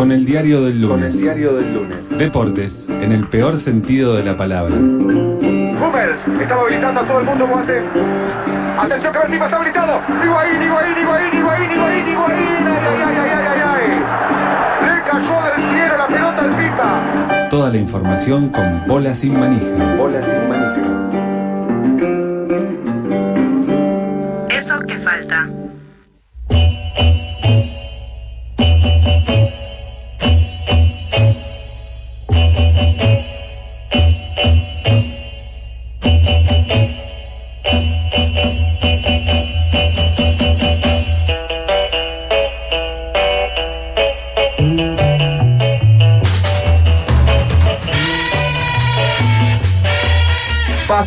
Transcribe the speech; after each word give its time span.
Con 0.00 0.12
el 0.12 0.24
diario 0.24 0.62
del 0.62 0.80
Con 0.80 0.92
el 0.92 0.98
lunes. 1.00 1.20
diario 1.20 1.52
del 1.56 1.74
lunes. 1.74 2.08
Deportes, 2.16 2.88
en 2.88 3.12
el 3.12 3.28
peor 3.28 3.58
sentido 3.58 4.14
de 4.16 4.24
la 4.24 4.34
palabra. 4.34 4.74
Hummels 4.74 6.40
estaba 6.40 6.62
habilitando 6.62 7.02
a 7.02 7.06
todo 7.06 7.20
el 7.20 7.26
mundo 7.26 7.46
Boateng. 7.46 7.84
Atención 8.78 9.12
que 9.12 9.18
Benzema 9.18 9.44
está 9.44 9.56
habilitado. 9.58 10.00
Higuaín, 10.24 10.62
Higuaín, 10.62 10.96
Higuaín, 11.02 11.34
Higuaín, 11.36 11.72
Higuaín, 11.72 12.08
Higuaín. 12.08 12.66
Ay, 12.66 12.78
ay, 12.80 13.04
ay, 13.04 13.16
ay, 13.18 13.28
ay, 13.30 13.44
ay, 13.44 13.60
ay. 13.76 13.90
Le 14.86 14.94
cayó 15.04 15.36
del 15.44 15.60
cielo 15.70 15.94
la 15.98 16.06
pelota 16.06 16.40
al 16.40 16.56
Pipa. 16.56 17.48
Toda 17.50 17.68
la 17.68 17.76
información 17.76 18.48
con 18.48 18.82
bola 18.86 19.14
sin 19.14 19.38
manija. 19.38 19.96
Bola 19.98 20.24
sin 20.24 20.48
manija. 20.48 20.49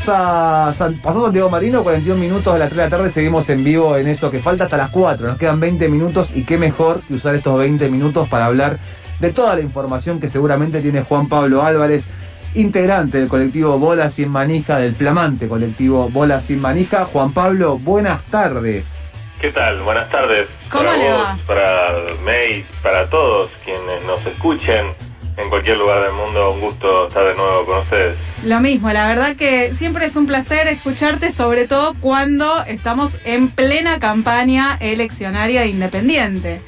Pasa, 0.05 0.69
San- 0.73 0.95
pasó 0.97 1.23
Santiago 1.23 1.49
Marino, 1.49 1.81
41 1.81 2.19
minutos 2.19 2.51
de 2.53 2.59
las 2.59 2.67
3 2.67 2.77
de 2.77 2.83
la 2.83 2.89
tarde, 2.89 3.09
seguimos 3.09 3.49
en 3.49 3.63
vivo 3.63 3.95
en 3.95 4.09
eso 4.09 4.29
que 4.31 4.39
falta 4.39 4.65
hasta 4.65 4.75
las 4.75 4.89
4. 4.89 5.25
Nos 5.27 5.37
quedan 5.37 5.61
20 5.61 5.87
minutos 5.87 6.31
y 6.35 6.43
qué 6.43 6.57
mejor 6.57 6.99
que 7.07 7.13
usar 7.13 7.35
estos 7.35 7.57
20 7.57 7.87
minutos 7.89 8.27
para 8.27 8.47
hablar 8.47 8.79
de 9.21 9.31
toda 9.31 9.55
la 9.55 9.61
información 9.61 10.19
que 10.19 10.27
seguramente 10.27 10.81
tiene 10.81 11.03
Juan 11.03 11.29
Pablo 11.29 11.63
Álvarez, 11.63 12.05
integrante 12.53 13.19
del 13.19 13.29
colectivo 13.29 13.79
Bola 13.79 14.09
Sin 14.09 14.27
Manija, 14.27 14.77
del 14.77 14.93
flamante 14.93 15.47
colectivo 15.47 16.09
Bola 16.09 16.41
Sin 16.41 16.59
Manija. 16.59 17.05
Juan 17.05 17.31
Pablo, 17.31 17.77
buenas 17.77 18.21
tardes. 18.25 18.99
¿Qué 19.39 19.51
tal? 19.51 19.79
Buenas 19.83 20.09
tardes. 20.09 20.49
¿Cómo 20.69 20.83
para 20.83 20.97
le 20.97 21.13
vos, 21.13 21.21
va? 21.23 21.37
para 21.47 21.93
May, 22.25 22.65
para 22.81 23.07
todos 23.09 23.51
quienes 23.63 24.03
nos 24.05 24.25
escuchen 24.25 24.85
en 25.37 25.49
cualquier 25.49 25.77
lugar 25.77 26.03
del 26.03 26.11
mundo. 26.11 26.51
Un 26.51 26.59
gusto 26.59 27.07
estar 27.07 27.23
de 27.25 27.35
nuevo 27.35 27.65
con 27.65 27.77
ustedes. 27.77 28.17
Lo 28.45 28.59
mismo, 28.59 28.91
la 28.91 29.07
verdad 29.07 29.35
que 29.35 29.73
siempre 29.73 30.05
es 30.05 30.15
un 30.17 30.27
placer 30.27 30.67
escucharte, 30.67 31.31
sobre 31.31 31.65
todo 31.67 31.93
cuando 32.01 32.63
estamos 32.65 33.17
en 33.25 33.49
plena 33.49 33.99
campaña 33.99 34.77
eleccionaria 34.81 35.61
de 35.61 35.67
Independiente. 35.67 36.61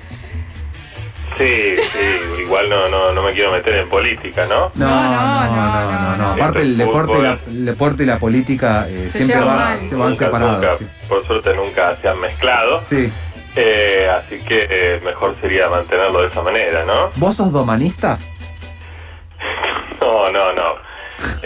Sí, 1.37 1.75
sí, 1.77 2.41
igual 2.43 2.69
no, 2.69 2.87
no, 2.87 3.11
no 3.11 3.21
me 3.21 3.33
quiero 3.33 3.51
meter 3.51 3.75
en 3.75 3.89
política, 3.89 4.45
¿no? 4.45 4.71
No, 4.75 4.87
No, 4.87 4.87
no, 4.87 5.55
no, 5.55 5.55
no, 5.55 5.91
no, 5.91 6.09
no, 6.11 6.17
no. 6.17 6.27
Aparte 6.31 6.61
el 6.61 6.77
deporte, 6.77 7.19
y 7.19 7.21
la, 7.21 7.39
el 7.45 7.65
deporte 7.65 8.03
y 8.03 8.05
la 8.05 8.19
política 8.19 8.87
eh, 8.87 9.09
Se 9.11 9.25
siempre 9.25 9.39
se 9.79 9.95
van 9.97 10.09
Nunca, 10.11 10.25
separados. 10.25 10.61
nunca, 10.61 10.77
sí. 10.77 10.85
Por 11.09 11.25
suerte 11.27 11.53
nunca 11.57 11.97
se 12.01 12.07
han 12.07 12.21
mezclado. 12.21 12.79
Sí. 12.79 13.11
Eh, 13.57 14.09
así 14.17 14.37
que 14.45 14.65
eh, 14.69 15.01
mejor 15.03 15.35
sería 15.41 15.69
mantenerlo 15.69 16.21
de 16.21 16.27
esa 16.29 16.41
manera, 16.41 16.85
¿no? 16.85 17.09
¿Vos 17.17 17.35
sos 17.35 17.51
domanista? 17.51 18.17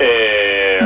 Eh, 0.02 0.80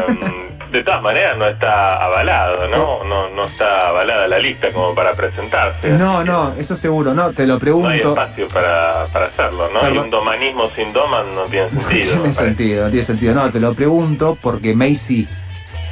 de 0.71 0.83
todas 0.83 1.03
maneras 1.03 1.37
no 1.37 1.47
está 1.47 2.03
avalado, 2.03 2.67
¿no? 2.67 3.03
No, 3.03 3.29
no 3.29 3.45
está 3.45 3.89
avalada 3.89 4.27
la 4.27 4.39
lista 4.39 4.69
como 4.71 4.95
para 4.95 5.13
presentarse. 5.13 5.87
No, 5.89 6.23
no, 6.23 6.53
eso 6.57 6.75
seguro, 6.75 7.13
no, 7.13 7.31
te 7.31 7.43
lo 7.45 7.49
No 7.49 7.53
hay 7.55 7.59
pregunto. 7.59 8.09
espacio 8.09 8.47
para, 8.47 9.05
para 9.13 9.27
hacerlo, 9.27 9.69
¿no? 9.71 9.87
Y 9.87 9.97
un 9.99 10.09
domanismo 10.09 10.67
sin 10.75 10.91
doman 10.91 11.35
no 11.35 11.43
tiene 11.43 11.67
No 11.71 11.79
sentido. 11.79 12.15
me 12.15 12.21
tiene 12.21 12.33
sentido, 12.33 12.83
no 12.85 12.89
tiene 12.89 13.05
sentido. 13.05 13.35
No, 13.35 13.51
te 13.51 13.59
lo 13.59 13.73
pregunto 13.75 14.35
porque 14.41 14.73
Macy 14.73 15.27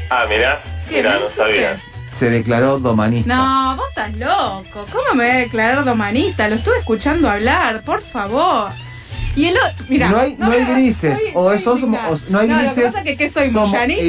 Ah, 0.09 0.25
mirá, 0.27 0.59
¿Qué, 0.89 0.97
mirá, 0.97 1.19
no 1.19 1.25
sabía. 1.27 1.77
se 2.11 2.31
declaró 2.31 2.79
domanista. 2.79 3.33
No, 3.35 3.75
vos 3.75 3.85
estás 3.89 4.13
loco. 4.15 4.85
¿Cómo 4.91 5.13
me 5.13 5.25
voy 5.25 5.31
a 5.35 5.37
declarar 5.41 5.85
domanista? 5.85 6.49
Lo 6.49 6.55
estuve 6.55 6.79
escuchando 6.79 7.29
hablar, 7.29 7.83
por 7.83 8.01
favor. 8.01 8.71
Y 9.35 9.45
el 9.47 9.55
otro, 9.57 9.85
mira, 9.87 10.09
No 10.09 10.17
hay- 10.19 10.35
no 10.37 10.51
hay 10.51 10.65
grises, 10.65 11.21
o 11.33 11.51
estoy 11.53 11.73
eso- 11.75 11.85
indignada. 11.85 12.09
o- 12.13 12.17
no 12.29 12.39
hay 12.39 12.47
Lo 12.49 12.55
grises, 12.57 12.75
que 12.75 12.81
pasa 12.83 12.97
es 12.99 13.03
que 13.05 13.17
¿qué 13.17 13.29
soy 13.29 13.49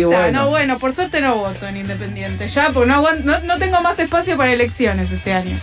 bueno. 0.04 0.42
No, 0.42 0.48
bueno, 0.50 0.78
por 0.78 0.92
suerte 0.92 1.20
no 1.20 1.36
voto 1.36 1.66
en 1.68 1.76
Independiente. 1.76 2.48
Ya, 2.48 2.70
porque 2.70 2.88
no, 2.90 3.02
no, 3.24 3.38
no 3.40 3.58
tengo 3.58 3.80
más 3.82 3.98
espacio 4.00 4.36
para 4.36 4.52
elecciones 4.52 5.12
este 5.12 5.32
año. 5.32 5.56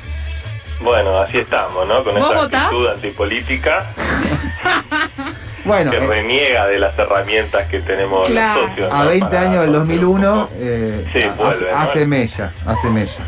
Bueno, 0.82 1.20
así 1.20 1.40
estamos, 1.40 1.86
¿no? 1.88 2.04
Con 2.06 2.16
¿Vos 2.16 2.30
esa 2.32 2.40
votás? 2.42 2.64
actitud 2.64 2.88
antipolítica 2.88 3.92
Bueno, 5.66 5.92
que 5.92 5.98
eh, 5.98 6.08
reniega 6.08 6.68
de 6.68 6.80
las 6.80 6.98
herramientas 6.98 7.68
que 7.68 7.80
tenemos 7.82 8.28
Claro. 8.30 8.62
los 8.62 8.70
socios. 8.70 8.94
a 8.94 9.04
¿no? 9.04 9.10
20 9.10 9.26
Para 9.28 9.42
años 9.42 9.62
del 9.66 9.74
construir 9.74 10.04
un 10.06 10.22
2001 10.22 10.42
poco. 10.48 10.54
eh, 10.58 11.06
Sí, 11.12 11.20
hace, 11.20 11.30
vuelve, 11.38 11.72
¿no? 11.72 11.78
hace 11.78 12.06
mella, 12.06 12.54
hace 12.66 12.90
mella. 12.90 13.28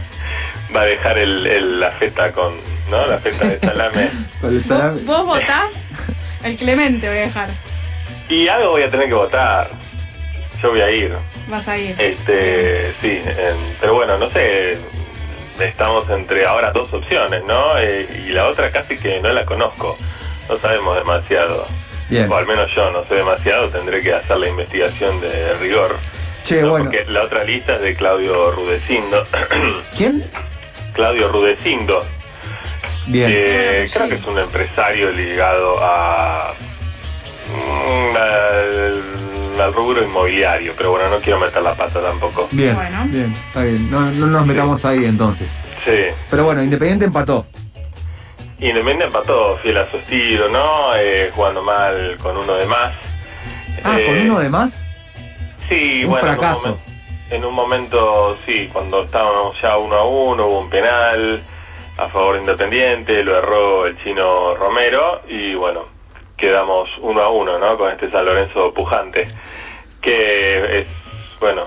Va 0.76 0.82
a 0.82 0.86
dejar 0.86 1.18
el, 1.18 1.46
el- 1.46 1.80
la 1.80 1.92
feta 1.92 2.32
con, 2.32 2.54
¿no? 2.90 3.06
La 3.08 3.18
feta 3.18 3.48
de 3.48 3.60
salame. 3.60 4.10
¿Vos, 4.42 5.06
vos 5.06 5.26
votás? 5.26 5.86
El 6.44 6.56
Clemente 6.58 7.08
voy 7.10 7.18
a 7.18 7.22
dejar. 7.22 7.50
Y 8.30 8.48
algo 8.48 8.72
voy 8.72 8.84
a 8.84 8.90
tener 8.90 9.08
que 9.08 9.14
votar. 9.14 9.70
Yo 10.62 10.70
voy 10.72 10.82
a 10.82 10.90
ir. 10.92 11.14
Vas 11.48 11.68
a 11.68 11.78
ir. 11.78 11.96
Este, 12.00 12.94
sí, 13.02 13.22
en- 13.26 13.76
pero 13.80 13.96
bueno, 13.96 14.18
no 14.18 14.30
sé, 14.30 14.78
estamos 15.60 16.10
entre 16.10 16.46
ahora 16.46 16.72
dos 16.72 16.94
opciones, 16.94 17.44
¿no? 17.46 17.78
Eh, 17.78 18.08
y 18.26 18.30
la 18.30 18.48
otra 18.48 18.72
casi 18.72 18.98
que 18.98 19.20
no 19.22 19.30
la 19.30 19.46
conozco, 19.46 19.98
no 20.50 20.58
sabemos 20.60 20.96
demasiado. 20.98 21.68
Bien. 22.10 22.32
O 22.32 22.36
al 22.36 22.46
menos 22.48 22.70
yo 22.76 22.92
no 22.92 23.06
sé 23.06 23.16
demasiado, 23.16 23.70
tendré 23.70 24.02
que 24.02 24.14
hacer 24.14 24.38
la 24.38 24.48
investigación 24.48 25.20
de 25.22 25.54
rigor. 25.56 25.98
Che, 26.44 26.62
¿no? 26.62 26.70
bueno. 26.72 26.86
Porque 26.86 27.06
la 27.12 27.24
otra 27.24 27.44
lista 27.44 27.76
es 27.76 27.82
de 27.82 27.96
Claudio 27.96 28.52
Rudecindo. 28.52 29.26
¿Quién? 29.98 30.26
Claudio 30.94 31.30
Rudecindo, 31.30 32.04
Bien. 33.08 33.30
que 33.32 33.86
Sí. 33.88 33.94
creo 33.98 34.10
que 34.10 34.16
es 34.16 34.26
un 34.26 34.38
empresario 34.40 35.12
ligado 35.12 35.78
a, 35.82 36.54
mm, 37.50 38.16
al, 38.16 39.62
al 39.62 39.74
rubro 39.74 40.04
inmobiliario, 40.04 40.74
pero 40.78 40.92
bueno, 40.92 41.10
no 41.10 41.20
quiero 41.20 41.40
meter 41.40 41.62
la 41.62 41.74
pata 41.76 42.02
tampoco. 42.02 42.48
Bien, 42.52 42.76
Bueno. 42.76 42.98
bien, 43.08 43.32
está 43.32 43.64
bien. 43.64 43.90
No, 43.92 44.00
no 44.12 44.28
nos 44.28 44.46
metamos 44.46 44.84
ahí 44.86 45.06
entonces. 45.06 45.50
Sí. 45.86 46.14
Pero 46.30 46.46
bueno, 46.46 46.64
Independiente 46.64 47.06
empató. 47.06 47.46
Independiente 48.60 49.06
empató 49.06 49.58
fiel 49.58 49.78
a 49.78 49.90
su 49.90 49.98
estilo, 49.98 50.48
¿no? 50.50 50.96
Eh, 50.96 51.32
jugando 51.34 51.64
mal 51.64 52.18
con 52.22 52.38
uno 52.38 52.54
de 52.54 52.66
más. 52.68 52.94
Ah, 53.84 53.98
Eh, 54.00 54.06
con 54.06 54.20
uno 54.20 54.40
de 54.40 54.50
más. 54.50 54.84
Sí, 55.68 56.04
un 56.04 56.12
bueno, 56.12 56.28
en 56.28 56.34
fracaso. 56.38 56.80
En 57.32 57.46
un, 57.46 57.54
momento, 57.56 58.38
sí, 58.46 58.70
cuando 58.72 59.04
estábamos 59.04 59.56
ya 59.62 59.78
uno 59.78 59.96
a 59.96 60.06
uno, 60.06 60.48
hubo 60.48 60.60
un 60.60 60.70
penal 60.70 61.42
a 61.98 62.08
favor 62.10 62.36
de 62.36 62.42
Independiente, 62.42 63.24
lo 63.24 63.38
erró 63.38 63.86
el 63.86 63.98
chino 64.04 64.54
Romero 64.56 65.22
y 65.30 65.56
bueno, 65.56 65.86
quedamos 66.38 66.90
uno 67.00 67.22
a 67.22 67.30
uno, 67.30 67.58
¿no? 67.58 67.78
Con 67.78 67.92
este 67.92 68.12
San 68.12 68.26
Lorenzo 68.26 68.74
pujante, 68.74 69.28
que 70.02 70.80
es, 70.80 70.88
bueno, 71.40 71.64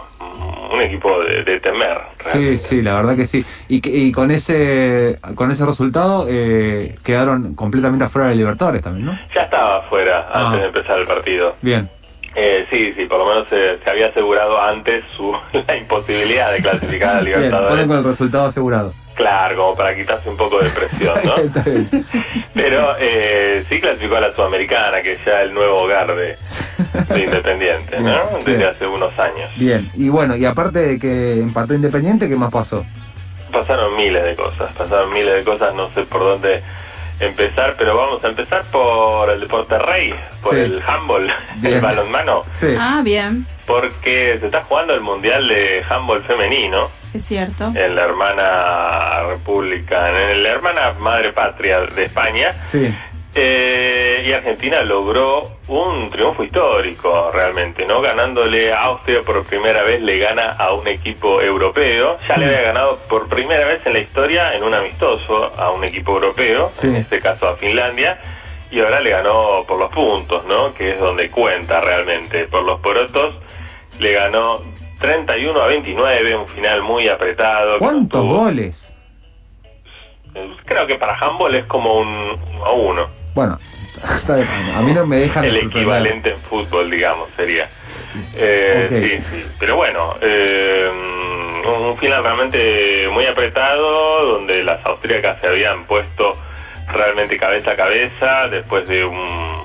un 0.73 0.81
equipo 0.83 1.23
de, 1.23 1.45
de 1.45 1.61
temer. 1.61 1.99
Sí, 2.21 2.25
realmente. 2.33 2.59
sí, 2.59 2.83
la 2.83 2.95
verdad 2.95 3.17
que 3.17 3.27
sí. 3.27 3.45
Y, 3.69 4.13
con 4.13 4.31
ese 4.31 5.19
con 5.35 5.51
ese 5.51 5.65
resultado 5.65 6.27
eh, 6.29 6.97
quedaron 7.05 7.55
completamente 7.55 8.05
afuera 8.05 8.29
de 8.29 8.35
Libertadores 8.35 8.83
también, 8.83 9.07
¿no? 9.07 9.19
Ya 9.35 9.43
estaba 9.43 9.79
afuera 9.79 10.29
Ah. 10.31 10.47
antes 10.47 10.61
de 10.61 10.67
empezar 10.67 10.99
el 10.99 11.07
partido. 11.07 11.55
Bien. 11.63 11.89
Eh, 12.37 12.67
sí, 12.73 12.93
sí, 12.97 13.07
por 13.07 13.19
lo 13.19 13.27
menos 13.27 13.49
se, 13.49 13.79
se 13.79 13.91
había 13.91 14.09
asegurado 14.09 14.61
antes 14.61 15.05
su, 15.17 15.33
la 15.67 15.77
imposibilidad 15.77 16.53
de 16.53 16.59
clasificar 16.63 17.17
a 17.17 17.21
Bien, 17.23 17.37
Libertadores. 17.37 17.69
fueron 17.69 17.89
con 17.89 17.99
el 17.99 18.05
resultado 18.05 18.47
asegurado. 18.47 18.93
Claro, 19.15 19.57
como 19.57 19.77
para 19.77 19.95
quitarse 19.95 20.29
un 20.29 20.37
poco 20.37 20.59
de 20.61 20.69
presión, 20.71 21.15
¿no? 21.25 21.37
Está 21.39 21.63
bien. 21.63 21.89
Pero 22.53 22.97
eh, 22.99 23.65
sí 23.69 23.81
clasificó 23.81 24.17
a 24.17 24.21
la 24.21 24.35
Sudamericana, 24.35 25.03
que 25.03 25.13
es 25.13 25.25
ya 25.25 25.43
el 25.43 25.55
nuevo 25.55 25.83
hogar 25.83 26.17
de, 26.17 26.37
de 27.09 27.21
Independiente, 27.21 28.01
¿no? 28.01 28.19
Desde 28.45 28.67
hace 28.67 28.87
unos 28.89 29.17
años. 29.19 29.49
Bien. 29.57 29.89
Y 29.95 30.09
bueno, 30.09 30.35
y 30.35 30.45
aparte 30.45 30.81
de 30.81 30.99
que 30.99 31.39
empató 31.41 31.75
Independiente, 31.75 32.29
¿qué 32.29 32.35
más 32.35 32.51
pasó? 32.51 32.85
Pasaron 33.53 33.95
miles 33.95 34.25
de 34.25 34.35
cosas, 34.35 34.73
pasaron 34.77 35.13
miles 35.13 35.33
de 35.33 35.45
cosas, 35.45 35.73
no 35.77 35.89
sé 35.91 36.03
por 36.03 36.21
dónde 36.23 36.61
empezar, 37.21 37.75
pero 37.79 37.97
vamos 37.97 38.25
a 38.25 38.29
empezar 38.29 38.63
por 38.71 39.31
el 39.31 39.41
deporte 39.41 39.79
rey, 39.79 40.15
por 40.43 40.55
Sí. 40.55 40.61
el 40.61 40.83
handball, 40.87 41.33
Bien. 41.57 41.75
el 41.77 41.81
balonmano, 41.81 42.43
Sí. 42.51 42.75
Ah, 42.79 43.01
bien. 43.05 43.47
porque 43.67 44.37
se 44.41 44.47
está 44.47 44.63
jugando 44.65 44.95
el 44.95 45.01
Mundial 45.01 45.47
de 45.49 45.85
Handball 45.89 46.21
Femenino. 46.23 46.91
Es 47.15 47.25
cierto. 47.27 47.73
en 47.77 47.95
la 47.95 48.03
hermana 48.03 49.23
república, 49.29 50.11
en 50.33 50.43
la 50.43 50.49
hermana 50.49 50.95
madre 50.99 51.33
patria 51.33 51.81
de 51.83 52.05
España. 52.07 52.57
Sí. 52.61 52.93
Eh, 53.37 54.25
y 54.29 54.33
Argentina 54.33 54.81
logró 54.83 55.49
un 55.67 56.09
triunfo 56.11 56.45
histórico 56.45 57.31
realmente, 57.33 57.85
¿no? 57.85 58.01
Ganándole 58.01 58.73
a 58.73 58.83
Austria 58.85 59.23
por 59.23 59.43
primera 59.45 59.83
vez, 59.83 60.01
le 60.01 60.19
gana 60.19 60.53
a 60.53 60.73
un 60.73 60.87
equipo 60.87 61.41
europeo. 61.43 62.17
Ya 62.29 62.37
le 62.37 62.47
había 62.47 62.61
ganado 62.63 62.99
por 63.09 63.29
primera 63.29 63.67
vez 63.67 63.85
en 63.87 63.95
la 63.95 63.99
historia 63.99 64.55
en 64.55 64.63
un 64.63 64.73
amistoso 64.73 65.51
a 65.59 65.71
un 65.73 65.83
equipo 65.85 66.13
europeo, 66.13 66.69
Sí. 66.69 66.87
en 66.89 66.97
este 66.97 67.21
caso 67.21 67.49
a 67.49 67.57
Finlandia. 67.57 68.21
y 68.71 68.81
ahora 68.81 68.99
le 69.01 69.11
ganó 69.11 69.63
por 69.69 69.79
los 69.79 69.89
puntos, 69.93 70.45
¿no? 70.47 70.75
Que 70.75 70.95
es 70.95 70.99
donde 71.01 71.31
cuenta 71.31 71.81
realmente. 71.81 72.47
Por 72.47 72.65
los 72.67 72.81
porotos 72.81 73.35
le 74.01 74.13
ganó 74.15 74.61
31 74.99 75.61
a 75.63 75.69
29, 75.69 76.35
un 76.35 76.49
final 76.49 76.83
muy 76.83 77.07
apretado. 77.09 77.79
¿Cuántos 77.79 78.25
goles? 78.25 78.99
Creo 80.65 80.87
que 80.89 80.97
para 80.97 81.17
handball 81.21 81.55
es 81.55 81.67
como 81.67 81.99
un 81.99 82.09
1 82.09 82.65
a 82.65 82.73
1. 82.73 83.07
Bueno, 83.35 83.59
está 84.05 84.37
bien, 84.37 84.49
a 84.75 84.81
mí 84.83 84.93
no 84.93 85.07
me 85.07 85.17
dejan 85.17 85.43
de 85.43 85.49
El 85.49 85.57
equivalente 85.67 86.31
en 86.31 86.41
fútbol, 86.43 86.89
digamos, 86.89 87.29
sería. 87.37 87.69
Eh. 88.35 88.87
Sí, 88.89 89.19
sí. 89.19 89.53
Pero 89.59 89.75
bueno, 89.75 90.15
eh, 90.21 90.89
un, 91.67 91.97
final 91.97 92.23
realmente 92.23 93.09
muy 93.11 93.27
apretado, 93.27 94.27
donde 94.35 94.63
las 94.63 94.85
austríacas 94.87 95.41
se 95.41 95.49
habían 95.49 95.85
puesto 95.85 96.37
realmente 96.93 97.37
cabeza 97.37 97.73
a 97.73 97.77
cabeza, 97.77 98.49
después 98.49 98.87
de 98.87 99.05
un, 99.05 99.19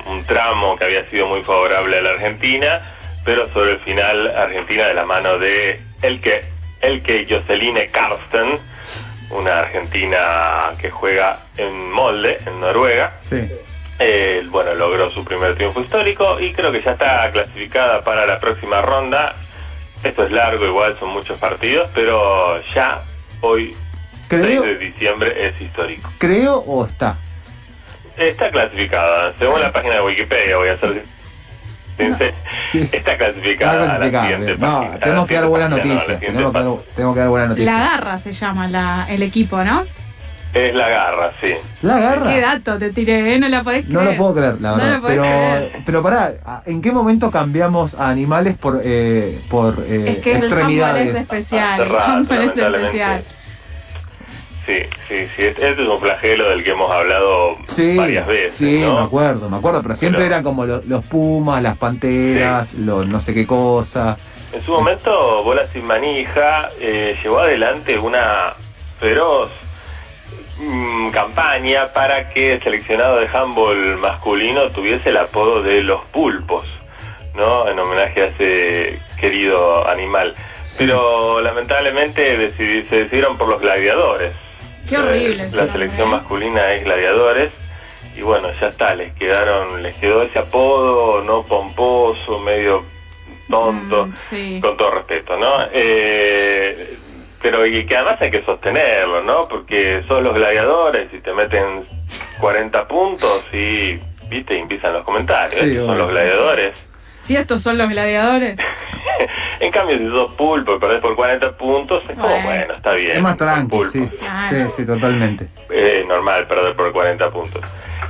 un 0.07 0.23
tramo 0.25 0.75
que 0.75 0.85
había 0.85 1.07
sido 1.09 1.27
muy 1.27 1.41
favorable 1.41 1.97
a 1.97 2.01
la 2.01 2.09
Argentina, 2.09 2.81
pero 3.23 3.47
sobre 3.53 3.73
el 3.73 3.79
final 3.81 4.35
Argentina 4.35 4.87
de 4.87 4.93
la 4.95 5.05
mano 5.05 5.37
de 5.37 5.79
Elke, 6.01 6.43
Elke 6.81 7.27
Joseline 7.29 7.89
Karsten, 7.91 8.57
una 9.31 9.59
argentina 9.59 10.69
que 10.79 10.89
juega 10.91 11.39
en 11.57 11.91
Molde, 11.91 12.37
en 12.45 12.59
Noruega, 12.59 13.13
Sí. 13.17 13.47
eh, 13.99 14.43
bueno, 14.49 14.73
logró 14.75 15.09
su 15.11 15.23
primer 15.23 15.55
triunfo 15.55 15.81
histórico 15.81 16.39
y 16.39 16.53
creo 16.53 16.71
que 16.71 16.81
ya 16.81 16.91
está 16.91 17.29
clasificada 17.31 18.03
para 18.03 18.25
la 18.25 18.39
próxima 18.39 18.81
ronda. 18.81 19.35
Esto 20.03 20.23
es 20.23 20.31
largo, 20.31 20.65
igual 20.65 20.97
son 20.99 21.09
muchos 21.09 21.37
partidos, 21.37 21.89
pero 21.93 22.61
ya 22.73 23.01
hoy, 23.41 23.75
6 24.29 24.41
Creo, 24.41 24.61
de 24.63 24.77
diciembre, 24.77 25.47
es 25.47 25.59
histórico. 25.61 26.11
creo 26.17 26.55
o 26.59 26.85
está. 26.85 27.17
Está 28.17 28.49
clasificada, 28.49 29.33
según 29.37 29.59
la 29.61 29.71
página 29.71 29.95
de 29.95 30.01
Wikipedia, 30.01 30.57
voy 30.57 30.69
a 30.69 30.77
ser 30.77 31.03
Sí. 32.71 32.89
está 32.91 33.17
clasificada. 33.17 33.81
Está 33.83 33.95
a 33.95 33.99
la 33.99 34.09
clasificada. 34.09 34.57
No, 34.91 34.99
tenemos 34.99 35.27
que 35.27 35.33
dar 35.35 35.45
buenas 35.47 35.69
noticias. 35.69 36.19
Tenemos 36.19 36.51
que, 36.51 36.59
dar, 36.59 36.67
página. 36.67 36.81
tenemos 36.95 37.13
que 37.15 37.19
dar 37.21 37.29
buenas 37.29 37.49
noticias. 37.49 37.75
La 37.75 37.81
Garra 37.83 38.17
se 38.19 38.33
llama 38.33 38.67
la, 38.67 39.05
el 39.09 39.23
equipo, 39.23 39.63
¿no? 39.63 39.85
Es 40.51 40.73
la 40.73 40.89
garra, 40.89 41.31
sí. 41.43 41.53
La 41.83 41.99
garra. 41.99 42.31
Qué 42.33 42.41
dato 42.41 42.79
te 42.79 42.89
tiré, 42.91 43.35
¿eh? 43.35 43.39
No 43.39 43.47
la 43.49 43.61
podés 43.61 43.85
creer. 43.85 43.93
No 43.93 44.03
lo 44.03 44.17
puedo 44.17 44.33
creer, 44.33 44.55
la 44.59 44.71
No 44.71 44.77
verdad. 44.77 44.95
lo 44.95 45.01
podés 45.01 45.17
pero, 45.19 45.21
creer. 45.21 45.83
pero 45.85 46.03
pará, 46.03 46.31
¿en 46.65 46.81
qué 46.81 46.91
momento 46.91 47.29
cambiamos 47.29 47.93
a 47.93 48.09
animales 48.09 48.57
por, 48.57 48.81
eh, 48.83 49.39
por 49.47 49.85
eh, 49.87 50.05
Es 50.07 50.17
que 50.19 50.31
el 50.31 50.37
extremidades? 50.39 51.09
es 51.13 51.21
especial. 51.21 51.81
El 51.81 51.87
es 51.87 51.93
lamentablemente. 51.93 52.61
especial. 52.77 53.23
Sí, 54.69 54.83
sí, 55.07 55.27
sí. 55.35 55.43
Este 55.45 55.71
es 55.71 55.79
un 55.79 55.99
flagelo 55.99 56.49
del 56.49 56.63
que 56.63 56.71
hemos 56.71 56.91
hablado 56.91 57.57
Sí, 57.67 57.97
varias 57.97 58.27
veces. 58.27 58.53
sí, 58.53 58.81
¿no? 58.85 58.99
me 58.99 59.05
acuerdo, 59.07 59.49
me 59.49 59.57
acuerdo, 59.57 59.81
pero 59.81 59.95
siempre 59.95 60.21
Pero- 60.21 60.33
eran 60.35 60.43
como 60.43 60.65
lo- 60.65 60.81
los 60.85 61.03
pumas, 61.05 61.63
las 61.63 61.75
panteras, 61.77 62.75
los 62.75 63.07
no 63.07 63.19
sé 63.19 63.33
qué 63.33 63.47
cosa. 63.47 64.17
En 64.53 64.63
su 64.63 64.71
momento, 64.71 65.43
Bola 65.43 65.65
Sin 65.73 65.85
Manija 65.85 66.69
eh, 66.79 67.17
llevó 67.23 67.39
adelante 67.39 67.97
una 67.97 68.53
feroz 68.99 69.49
mm, 70.59 71.09
campaña 71.11 71.91
para 71.93 72.29
que 72.29 72.53
el 72.53 72.63
seleccionado 72.63 73.17
de 73.19 73.27
handball 73.27 73.97
masculino 73.97 74.69
tuviese 74.71 75.09
el 75.09 75.17
apodo 75.17 75.63
de 75.63 75.81
los 75.83 76.03
pulpos, 76.05 76.65
¿no? 77.35 77.67
En 77.69 77.79
homenaje 77.79 78.21
a 78.21 78.25
ese 78.25 78.99
querido 79.19 79.87
animal. 79.87 80.35
Sí. 80.63 80.83
Pero 80.85 81.41
lamentablemente 81.41 82.37
decidi- 82.37 82.87
se 82.89 83.03
decidieron 83.03 83.37
por 83.37 83.47
los 83.47 83.61
gladiadores. 83.61 84.33
Qué 84.89 84.97
horrible 84.97 85.43
Eh, 85.43 85.49
La 85.55 85.67
selección 85.67 86.07
¿eh? 86.07 86.11
masculina 86.11 86.73
es 86.73 86.83
gladiadores 86.83 87.51
y 88.17 88.21
bueno, 88.21 88.49
ya 88.59 88.67
está, 88.67 88.95
les 88.95 89.13
quedaron, 89.13 89.81
les 89.83 89.95
quedó 89.95 90.23
ese 90.23 90.39
apodo 90.39 91.21
no 91.23 91.43
pomposo, 91.43 92.39
medio 92.39 92.83
tonto, 93.49 94.07
Mm, 94.07 94.15
sí. 94.17 94.59
con 94.61 94.75
todo 94.77 94.91
respeto, 94.91 95.37
¿no? 95.37 95.67
Eh, 95.71 96.95
pero 97.41 97.65
y 97.65 97.85
que 97.85 97.95
además 97.95 98.21
hay 98.21 98.31
que 98.31 98.43
sostenerlo, 98.43 99.23
¿no? 99.23 99.47
Porque 99.47 100.03
son 100.07 100.23
los 100.23 100.33
gladiadores 100.33 101.13
y 101.13 101.19
te 101.19 101.33
meten 101.33 101.85
40 102.41 102.87
puntos 102.87 103.43
y, 103.53 103.97
viste, 104.27 104.55
y 104.55 104.59
empiezan 104.59 104.93
los 104.93 105.05
comentarios, 105.05 105.51
Sí, 105.59 105.75
son 105.77 105.97
los 105.97 106.09
gladiadores. 106.09 106.73
Si 107.21 107.35
estos 107.35 107.61
son 107.61 107.77
los 107.77 107.89
gladiadores. 107.89 108.57
en 109.59 109.71
cambio, 109.71 109.97
si 109.97 110.07
sos 110.07 110.31
pulpo 110.33 110.75
y 110.75 110.79
perdés 110.79 111.01
por 111.01 111.15
40 111.15 111.51
puntos, 111.57 112.03
es 112.09 112.15
como, 112.15 112.27
Bueno. 112.27 112.43
bueno, 112.45 112.73
está 112.73 112.93
bien. 112.93 113.11
Es 113.17 113.21
más 113.21 113.37
tranqui, 113.37 113.85
sí. 113.85 114.09
Sí, 114.49 114.69
sí, 114.75 114.85
totalmente. 114.85 115.47
Eh, 115.69 116.03
normal 116.07 116.47
perder 116.47 116.75
por 116.75 116.91
40 116.91 117.29
puntos. 117.29 117.61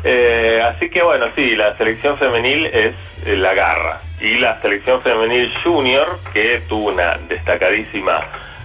Eh, 0.03 0.61
así 0.63 0.89
que 0.89 1.01
bueno, 1.03 1.25
sí, 1.35 1.55
la 1.55 1.75
selección 1.77 2.17
femenil 2.17 2.65
es 2.67 2.95
eh, 3.25 3.35
la 3.35 3.53
garra. 3.53 3.99
Y 4.21 4.37
la 4.39 4.61
selección 4.61 5.01
femenil 5.01 5.51
junior, 5.63 6.19
que 6.33 6.61
tuvo 6.69 6.89
una 6.89 7.17
destacadísima 7.27 8.19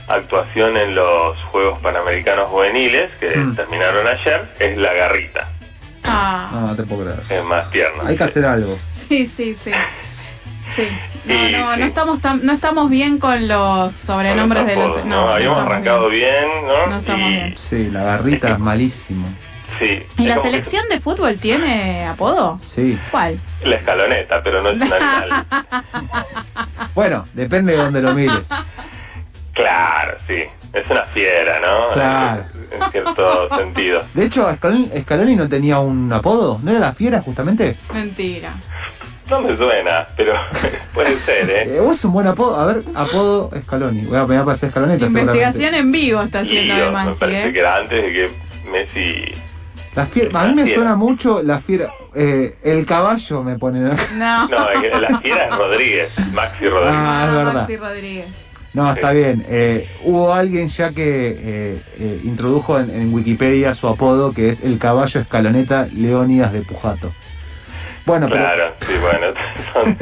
actuación 0.06 0.76
en 0.76 0.94
los 0.94 1.40
Juegos 1.44 1.80
Panamericanos 1.80 2.48
Juveniles, 2.50 3.10
que 3.18 3.36
Mm. 3.36 3.56
terminaron 3.56 4.06
ayer, 4.06 4.42
es 4.60 4.76
la 4.78 4.92
garrita. 4.92 5.48
Ah, 6.06 6.50
No, 6.52 6.60
no 6.68 6.76
te 6.76 6.82
puedo 6.84 7.04
creer. 7.04 7.20
Es 7.30 7.44
más 7.44 7.70
tierna. 7.70 8.02
Hay 8.06 8.16
que 8.16 8.24
hacer 8.24 8.44
algo. 8.44 8.76
sí, 8.90 9.26
sí, 9.26 9.54
sí. 9.54 9.72
Sí. 10.74 10.88
No, 11.24 11.34
Y 11.48 11.52
no, 11.52 11.74
no 11.78 11.84
estamos 11.86 12.20
tan, 12.20 12.44
no 12.44 12.52
estamos 12.52 12.90
bien 12.90 13.16
con 13.16 13.48
los 13.48 13.94
sobrenombres 13.94 14.66
de 14.66 14.76
los. 14.76 15.06
No, 15.06 15.22
no 15.24 15.28
habíamos 15.32 15.60
arrancado 15.60 16.10
bien. 16.10 16.30
bien, 16.30 16.66
¿no? 16.68 16.86
No 16.88 16.98
estamos 16.98 17.22
y, 17.22 17.32
bien. 17.32 17.54
Sí, 17.56 17.88
la 17.90 18.04
garrita 18.04 18.50
es 18.50 18.58
malísimo. 18.58 19.26
Sí. 19.78 20.02
¿Y 20.18 20.26
la 20.26 20.34
que- 20.34 20.40
selección 20.42 20.82
de 20.90 21.00
fútbol 21.00 21.38
tiene 21.38 22.04
apodo? 22.06 22.58
Sí. 22.60 22.98
¿Cuál? 23.10 23.40
La 23.62 23.76
escaloneta, 23.76 24.42
pero 24.42 24.60
no 24.60 24.68
es 24.68 24.76
un 24.76 24.82
animal. 24.82 25.46
Bueno, 26.94 27.26
depende 27.32 27.72
de 27.72 27.78
dónde 27.78 28.02
lo 28.02 28.12
mires. 28.14 28.50
claro, 29.52 30.16
sí. 30.26 30.42
Es 30.72 30.90
una 30.90 31.04
fiera, 31.04 31.58
¿no? 31.60 31.92
Claro. 31.94 32.44
En, 32.72 32.82
en 32.82 32.90
cierto 32.90 33.56
sentido. 33.56 34.02
De 34.12 34.24
hecho, 34.24 34.48
Scaloni 34.52 35.36
no 35.36 35.48
tenía 35.48 35.78
un 35.78 36.12
apodo. 36.12 36.58
¿No 36.62 36.70
era 36.72 36.80
la 36.80 36.92
fiera, 36.92 37.20
justamente? 37.20 37.76
Mentira. 37.92 38.54
No 39.30 39.40
me 39.40 39.56
suena, 39.56 40.06
pero 40.16 40.34
puede 40.94 41.16
ser, 41.16 41.48
¿eh? 41.50 41.76
Eh, 41.76 41.80
vos 41.80 41.96
es 41.96 42.04
un 42.04 42.12
buen 42.12 42.26
apodo. 42.26 42.60
A 42.60 42.66
ver, 42.66 42.82
apodo 42.94 43.50
Scaloni. 43.64 44.02
Voy 44.02 44.18
a, 44.18 44.26
me 44.26 44.34
va 44.34 44.40
a 44.40 44.42
aparecer 44.42 44.70
Scaloneta, 44.70 45.06
Investigación 45.06 45.74
en 45.74 45.90
vivo 45.92 46.20
está 46.20 46.40
haciendo 46.40 46.74
además, 46.74 47.06
me 47.06 47.12
¿sí, 47.12 47.18
parece 47.20 47.48
eh? 47.48 47.52
que 47.52 47.58
era 47.58 47.76
antes 47.76 48.02
de 48.02 48.12
que 48.12 48.30
Messi... 48.70 49.32
La 49.94 50.04
fiera, 50.06 50.40
a 50.40 50.46
mí 50.48 50.54
me 50.54 50.66
suena 50.66 50.96
mucho 50.96 51.40
la 51.42 51.58
fiera. 51.60 51.88
eh, 52.16 52.56
el 52.64 52.84
caballo 52.84 53.44
me 53.44 53.56
ponen 53.58 53.86
acá. 53.86 54.02
No. 54.14 54.48
No, 54.48 54.68
es 54.70 54.80
que 54.80 54.88
la 54.90 55.20
fiera 55.20 55.46
es 55.48 55.56
Rodríguez, 55.56 56.10
Maxi 56.32 56.68
Rodríguez. 56.68 56.94
Ah, 56.98 57.24
es 57.28 57.34
verdad. 57.34 57.52
Maxi 57.54 57.76
Rodríguez. 57.76 58.26
No, 58.72 58.92
está 58.92 59.10
Sí. 59.12 59.16
bien. 59.18 59.46
Eh, 59.48 59.88
hubo 60.02 60.34
alguien 60.34 60.68
ya 60.68 60.90
que 60.90 61.28
eh, 61.38 61.80
eh, 62.00 62.20
introdujo 62.24 62.78
en, 62.80 62.90
en 62.90 63.14
Wikipedia 63.14 63.72
su 63.72 63.86
apodo, 63.86 64.32
que 64.32 64.48
es 64.48 64.64
el 64.64 64.78
caballo 64.78 65.20
escaloneta 65.20 65.86
Leónidas 65.92 66.52
de 66.52 66.62
Pujato. 66.62 67.12
Bueno, 68.06 68.26
pero 68.28 68.40
Claro, 68.40 68.72
sí, 68.80 68.92
bueno, 69.00 69.26
son, 69.72 69.98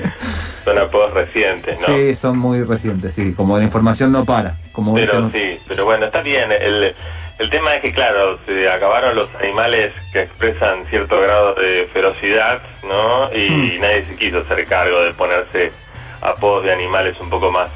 son 0.65 0.79
apodos 0.79 1.13
recientes, 1.15 1.81
¿no? 1.81 1.87
sí, 1.87 2.15
son 2.15 2.39
muy 2.39 2.63
recientes, 2.65 3.15
sí. 3.15 3.33
Como 3.35 3.57
la 3.59 3.65
información 3.65 4.11
no 4.13 4.25
para, 4.25 4.57
como 4.73 4.95
Pero 4.95 5.31
sí, 5.31 5.59
pero 5.69 5.85
bueno, 5.85 6.07
está 6.07 6.21
bien. 6.23 6.51
El, 6.53 6.95
el 7.39 7.51
tema 7.51 7.75
es 7.77 7.83
que, 7.83 7.93
claro, 7.93 8.39
se 8.47 8.69
acabaron 8.71 9.15
los 9.17 9.29
animales 9.37 9.93
que 10.13 10.23
expresan 10.23 10.85
cierto 10.87 11.21
grado 11.21 11.55
de 11.55 11.89
ferocidad, 11.93 12.61
¿no? 12.85 13.33
Y 13.37 13.49
Hmm. 13.79 13.81
nadie 13.81 14.05
se 14.07 14.17
quiso 14.17 14.39
hacer 14.39 14.67
cargo 14.67 15.01
de 15.03 15.13
ponerse 15.15 15.73
apodos 16.21 16.65
de 16.65 16.73
animales 16.73 17.17
un 17.21 17.31
poco 17.31 17.51
más 17.51 17.69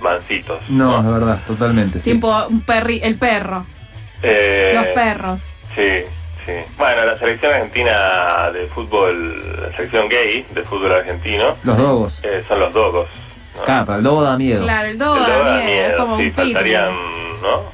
mansitos. 0.00 0.68
No, 0.70 0.98
es 1.00 1.06
verdad, 1.20 1.40
totalmente. 1.46 2.00
Sí. 2.00 2.12
Tipo 2.12 2.46
un 2.48 2.60
perri, 2.62 3.00
el 3.02 3.16
perro. 3.16 3.64
Eh, 4.22 4.72
Los 4.74 4.86
perros. 4.88 5.54
Sí, 5.74 6.02
sí. 6.46 6.52
Bueno, 6.76 7.04
la 7.04 7.18
selección 7.18 7.52
argentina 7.52 8.50
de 8.52 8.66
fútbol, 8.68 9.60
la 9.60 9.70
selección 9.76 10.08
gay 10.08 10.46
de 10.50 10.62
fútbol 10.62 10.92
argentino, 10.92 11.56
Los 11.62 11.76
dogos. 11.76 12.20
eh, 12.24 12.44
son 12.48 12.60
los 12.60 12.72
dogos. 12.72 13.08
¿no? 13.66 13.94
El 13.96 14.02
dogo 14.02 14.22
da 14.22 14.36
miedo. 14.38 14.62
Claro, 14.64 14.88
el 14.88 14.98
dogo 14.98 15.16
El 15.16 15.22
dogo 15.26 15.32
da 15.44 15.44
da 15.44 15.64
miedo, 15.64 15.86
es 15.90 15.96
como 15.96 16.16
sí, 16.16 16.22
un 16.24 16.32
faltarían, 16.32 16.90
¿no? 17.42 17.64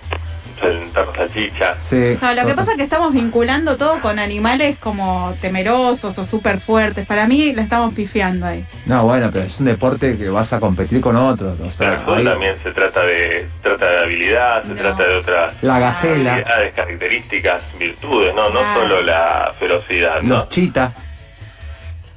Perro 0.61 1.13
salchicha. 1.15 1.75
Sí. 1.75 2.19
Lo 2.35 2.47
que 2.47 2.55
pasa 2.55 2.73
es 2.73 2.77
que 2.77 2.83
estamos 2.83 3.13
vinculando 3.13 3.77
todo 3.77 4.01
con 4.01 4.19
animales 4.19 4.77
como 4.79 5.35
temerosos 5.41 6.19
o 6.19 6.25
súper 6.25 6.61
fuertes. 6.61 7.07
Para 7.07 7.27
mí 7.27 7.53
la 7.53 7.63
estamos 7.63 7.95
pifiando 7.95 8.47
ahí. 8.47 8.65
No, 8.87 9.05
bueno, 9.05 9.31
pero 9.33 9.45
es 9.47 9.59
un 9.61 9.67
deporte 9.67 10.17
que 10.17 10.29
vas 10.29 10.53
a 10.53 10.61
competir 10.61 11.01
con 11.01 11.17
otros. 11.17 11.59
O 11.61 11.71
sea, 11.71 12.03
ahí- 12.07 12.25
también 12.25 12.55
se 12.63 12.71
trata 12.73 13.03
de, 13.03 13.47
se 13.63 13.63
trata 13.69 13.91
de 13.91 13.99
habilidad, 13.99 14.63
se 14.63 14.69
No. 14.71 14.75
trata 14.77 15.03
de 15.05 15.15
otras 15.17 15.55
la 15.63 15.79
gacela, 15.79 16.35
habilidades, 16.35 16.75
características, 16.75 17.63
virtudes, 17.79 18.35
no, 18.35 18.51
no 18.51 18.61
solo 18.75 19.03
la 19.03 19.55
ferocidad, 19.59 20.23
¿no? 20.23 20.37
los 20.37 20.49
chitas. 20.49 20.93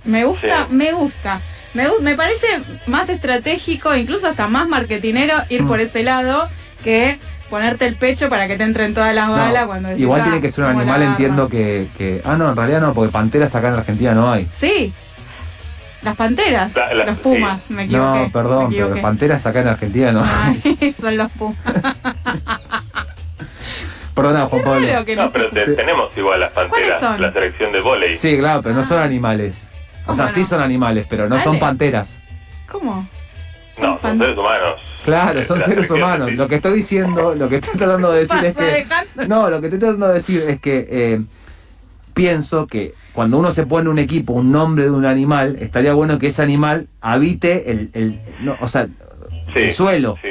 Me 0.04 0.26
gusta, 0.26 0.66
Sí. 0.68 0.74
me 0.74 0.92
gusta. 0.94 1.42
Me, 1.74 1.88
me 2.02 2.16
parece 2.16 2.48
más 2.88 3.08
estratégico, 3.10 3.96
incluso 3.96 4.28
hasta 4.28 4.48
más 4.48 4.68
marketinero, 4.68 5.36
ir 5.50 5.64
Mm. 5.64 5.68
por 5.68 5.80
ese 5.80 6.04
lado 6.04 6.50
que 6.84 7.18
ponerte 7.52 7.86
el 7.86 7.96
pecho 7.96 8.30
para 8.30 8.48
que 8.48 8.58
te 8.58 8.64
entren 8.64 8.96
todas 8.96 9.14
las 9.14 9.28
No, 9.28 9.36
balas 9.36 9.68
cuando 9.68 9.90
decís, 9.90 10.02
igual 10.02 10.22
"Ah, 10.22 10.24
tiene 10.24 10.42
que 10.42 10.50
ser 10.50 10.64
un 10.64 10.72
animal, 10.72 11.00
garra". 11.02 11.12
entiendo 11.12 11.48
que, 11.50 11.88
que- 11.98 12.22
Ah, 12.26 12.36
no, 12.38 12.50
en 12.50 12.56
realidad 12.56 12.82
no, 12.82 12.94
porque 12.96 13.12
panteras 13.12 13.54
acá 13.54 13.68
en 13.68 13.76
Argentina 13.76 14.14
no 14.16 14.32
hay. 14.32 14.48
Sí. 14.50 14.92
Las 16.02 16.16
panteras, 16.16 16.76
La- 16.76 16.94
la- 16.96 17.06
los 17.06 17.20
pumas, 17.20 17.70
me 17.70 17.84
equivoqué. 17.84 18.20
No, 18.24 18.32
perdón, 18.32 18.74
pero 18.76 18.96
panteras 19.04 19.46
acá 19.46 19.60
en 19.62 19.68
Argentina 19.68 20.12
no 20.12 20.24
hay. 20.24 20.78
Ay, 20.82 20.96
son 21.00 21.16
los 21.18 21.32
pumas. 21.34 21.58
Perdona, 24.16 24.46
Juan 24.48 24.64
Pablo. 24.64 24.88
No. 24.88 25.16
No, 25.24 25.32
pero 25.32 25.50
te- 25.50 25.76
tenemos 25.76 26.16
igual 26.18 26.40
las 26.42 26.52
¿Cuáles 26.52 26.72
panteras, 26.72 27.00
son? 27.00 27.22
la 27.22 27.32
selección 27.32 27.72
de 27.72 27.82
volei. 27.82 28.16
Sí, 28.18 28.38
claro, 28.38 28.62
pero 28.62 28.76
no 28.76 28.84
son 28.84 29.00
animales. 29.00 29.68
O 30.04 30.08
¿Cómo 30.08 30.16
sea, 30.18 30.28
sí 30.28 30.44
son 30.44 30.62
animales, 30.62 31.06
pero 31.10 31.30
no 31.30 31.40
son 31.40 31.60
panteras. 31.60 32.20
¿Cómo? 32.70 33.08
No, 33.82 34.00
son 34.00 34.18
seres 34.18 34.38
humanos. 34.38 34.76
Claro, 35.06 35.44
son 35.44 35.60
seres 35.60 35.90
humanos. 35.92 36.32
Lo 36.34 36.48
que 36.48 36.56
estoy 36.56 36.74
diciendo, 36.74 37.36
lo 37.36 37.48
que 37.50 37.56
estoy 37.58 37.78
tratando 37.78 38.12
de 38.12 38.20
decir 38.20 38.44
es 38.44 38.58
que. 38.58 38.86
No, 39.28 39.50
lo 39.50 39.60
que 39.62 39.68
estoy 39.68 39.80
tratando 39.80 40.08
de 40.08 40.14
decir 40.16 40.42
es 40.42 40.60
que 40.60 40.88
eh, 40.90 41.22
pienso 42.14 42.68
que 42.68 42.94
cuando 43.14 43.38
uno 43.40 43.52
se 43.52 43.66
pone 43.66 43.90
un 43.90 44.00
equipo, 44.00 44.34
un 44.34 44.52
nombre 44.52 44.86
de 44.86 44.92
un 44.92 45.06
animal, 45.06 45.58
estaría 45.60 45.94
bueno 45.94 46.20
que 46.20 46.28
ese 46.28 46.42
animal 46.44 46.88
habite 47.02 47.72
el, 47.72 47.90
el- 47.94 48.20
no, 48.42 48.56
o 48.62 48.68
sea, 48.68 48.88
Sí, 49.54 49.60
el 49.60 49.72
suelo, 49.72 50.16
Sí. 50.22 50.30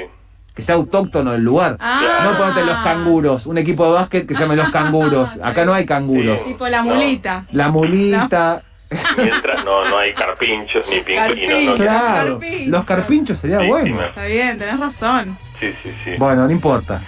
que 0.54 0.62
sea 0.62 0.76
autóctono 0.76 1.32
del 1.32 1.42
lugar. 1.42 1.76
Ah. 1.78 2.20
No 2.24 2.38
ponerte 2.38 2.64
los 2.64 2.78
canguros, 2.78 3.44
un 3.46 3.58
equipo 3.58 3.84
de 3.84 3.92
básquet 3.92 4.26
que 4.26 4.34
se 4.34 4.42
llame 4.42 4.56
los 4.56 4.70
canguros. 4.70 5.30
Acá 5.42 5.66
no 5.66 5.74
hay 5.74 5.84
canguros. 5.84 6.40
Sí. 6.40 6.52
Tipo 6.52 6.66
la 6.68 6.82
mulita. 6.82 7.44
La 7.52 7.68
mulita, 7.68 8.62
Mientras 9.16 9.64
no, 9.64 9.84
no 9.88 9.98
hay 9.98 10.12
carpinchos 10.14 10.84
ni 10.88 11.00
pingüinos. 11.00 11.64
No, 11.66 11.74
claro. 11.84 12.38
carpinchos. 12.38 12.66
Los 12.68 12.84
carpinchos 12.84 13.38
sería 13.38 13.60
Sí, 13.60 13.66
bueno. 13.66 14.04
Está 14.06 14.24
bien, 14.24 14.58
tenés 14.58 14.80
razón. 14.80 15.38
Sí, 15.60 15.74
sí, 15.82 15.90
sí. 16.04 16.10
Bueno, 16.18 16.46
no 16.46 16.50
importa. 16.50 17.00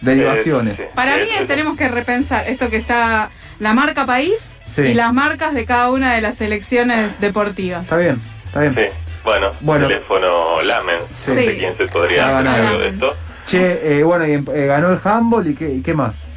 Derivaciones. 0.00 0.80
Eh, 0.80 0.84
sí. 0.84 0.90
Para 0.94 1.16
mí 1.16 1.26
Sí, 1.38 1.44
tenemos 1.46 1.76
que 1.76 1.88
repensar 1.88 2.46
esto 2.48 2.70
que 2.70 2.76
está 2.76 3.30
la 3.60 3.72
marca 3.74 4.04
país 4.06 4.52
Sí. 4.64 4.82
y 4.82 4.94
las 4.94 5.12
marcas 5.12 5.54
de 5.54 5.64
cada 5.64 5.90
una 5.90 6.14
de 6.14 6.20
las 6.20 6.36
selecciones 6.36 7.20
deportivas. 7.20 7.84
Está 7.84 7.96
bien, 7.98 8.20
está 8.44 8.60
bien. 8.60 8.74
Sí. 8.74 8.82
Bueno, 9.24 9.50
Bueno. 9.60 9.86
teléfono 9.86 10.60
Lamen. 10.66 10.98
Sí. 11.08 11.30
No 11.30 11.36
sé 11.36 11.56
quién 11.58 11.76
se 11.76 11.86
podría 11.86 12.38
hacer 12.38 12.46
cargo 12.52 12.78
de 12.78 12.88
esto. 12.88 13.16
Che, 13.46 13.98
eh, 13.98 14.02
bueno, 14.02 14.26
y 14.26 14.32
eh, 14.34 14.66
ganó 14.66 14.90
el 14.92 14.98
handball 15.02 15.46
y 15.48 15.54
qué, 15.54 15.68
y 15.68 15.82
qué 15.82 15.94
más. 15.94 16.28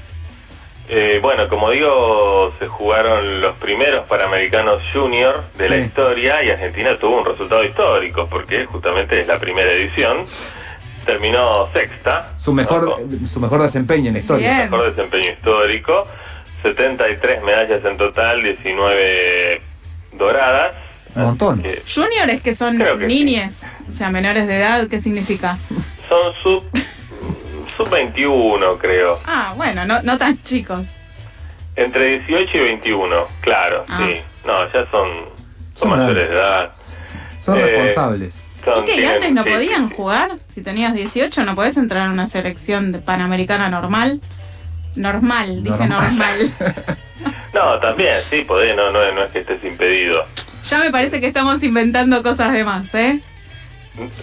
Eh, 0.87 1.19
bueno, 1.21 1.47
como 1.49 1.71
digo, 1.71 2.53
se 2.59 2.67
jugaron 2.67 3.41
los 3.41 3.55
primeros 3.55 4.07
Panamericanos 4.07 4.81
Junior 4.93 5.43
de 5.57 5.69
la 5.69 5.77
historia 5.77 6.43
y 6.43 6.51
Argentina 6.51 6.97
tuvo 6.97 7.19
un 7.19 7.25
resultado 7.25 7.63
histórico 7.63 8.27
porque 8.29 8.65
justamente 8.65 9.21
es 9.21 9.27
la 9.27 9.39
primera 9.39 9.71
edición. 9.71 10.25
Terminó 11.05 11.67
sexta. 11.71 12.27
Su 12.37 12.53
mejor, 12.53 12.83
¿no? 12.83 12.97
eh, 12.99 13.25
su 13.27 13.39
mejor 13.39 13.61
desempeño 13.61 14.07
en 14.07 14.13
la 14.13 14.19
historia. 14.19 14.49
Bien. 14.49 14.71
mejor 14.71 14.93
desempeño 14.95 15.31
histórico. 15.31 16.07
73 16.61 17.43
medallas 17.43 17.83
en 17.85 17.97
total, 17.97 18.41
19 18.41 19.61
doradas. 20.13 20.75
Un 21.15 21.23
montón. 21.23 21.61
Que 21.61 21.81
Juniores 21.93 22.41
que 22.41 22.53
son 22.53 22.77
niñes, 23.07 23.63
o 23.87 23.91
sea, 23.91 24.09
menores 24.09 24.47
de 24.47 24.57
edad, 24.57 24.87
¿qué 24.87 24.99
significa? 24.99 25.57
son 26.09 26.33
sub, 26.41 26.63
sub 27.77 27.89
21, 27.89 28.77
creo. 28.77 29.19
Ah, 29.25 29.53
bueno, 29.55 29.85
no, 29.85 30.01
no 30.01 30.17
tan 30.17 30.41
chicos. 30.43 30.95
Entre 31.75 32.19
18 32.19 32.57
y 32.57 32.59
21, 32.61 33.15
claro, 33.41 33.85
Ah. 33.87 33.99
sí. 34.05 34.21
No, 34.45 34.65
ya 34.71 34.89
son, 34.91 35.09
Son 35.75 35.89
son 35.89 35.89
mayores 35.91 36.29
de 36.29 36.35
edad. 36.35 36.71
Son 37.39 37.59
Eh, 37.59 37.65
responsables. 37.67 38.41
Son- 38.63 38.77
¿Y 38.81 38.85
que 38.85 38.93
tienen- 38.93 39.11
antes 39.11 39.31
no 39.33 39.43
sí, 39.43 39.49
podían 39.49 39.89
sí. 39.89 39.95
jugar? 39.95 40.31
Si 40.47 40.61
tenías 40.63 40.93
18 40.93 41.43
no 41.43 41.53
podés 41.55 41.77
entrar 41.77 42.05
en 42.05 42.11
una 42.13 42.27
selección 42.27 42.91
de 42.91 42.99
panamericana 42.99 43.69
normal. 43.69 44.21
Normal, 44.95 45.63
dije 45.63 45.87
Normal. 45.87 46.15
normal. 46.17 46.53
No, 47.53 47.79
también, 47.79 48.17
sí, 48.29 48.41
podés, 48.43 48.75
no, 48.75 48.91
no, 48.91 49.11
no 49.13 49.23
es 49.23 49.31
que 49.31 49.39
estés 49.39 49.63
impedido. 49.63 50.25
ya 50.63 50.77
me 50.79 50.91
parece 50.91 51.21
que 51.21 51.27
estamos 51.27 51.63
inventando 51.63 52.21
cosas 52.21 52.51
de 52.51 52.65
más, 52.65 52.93
¿eh? 52.95 53.21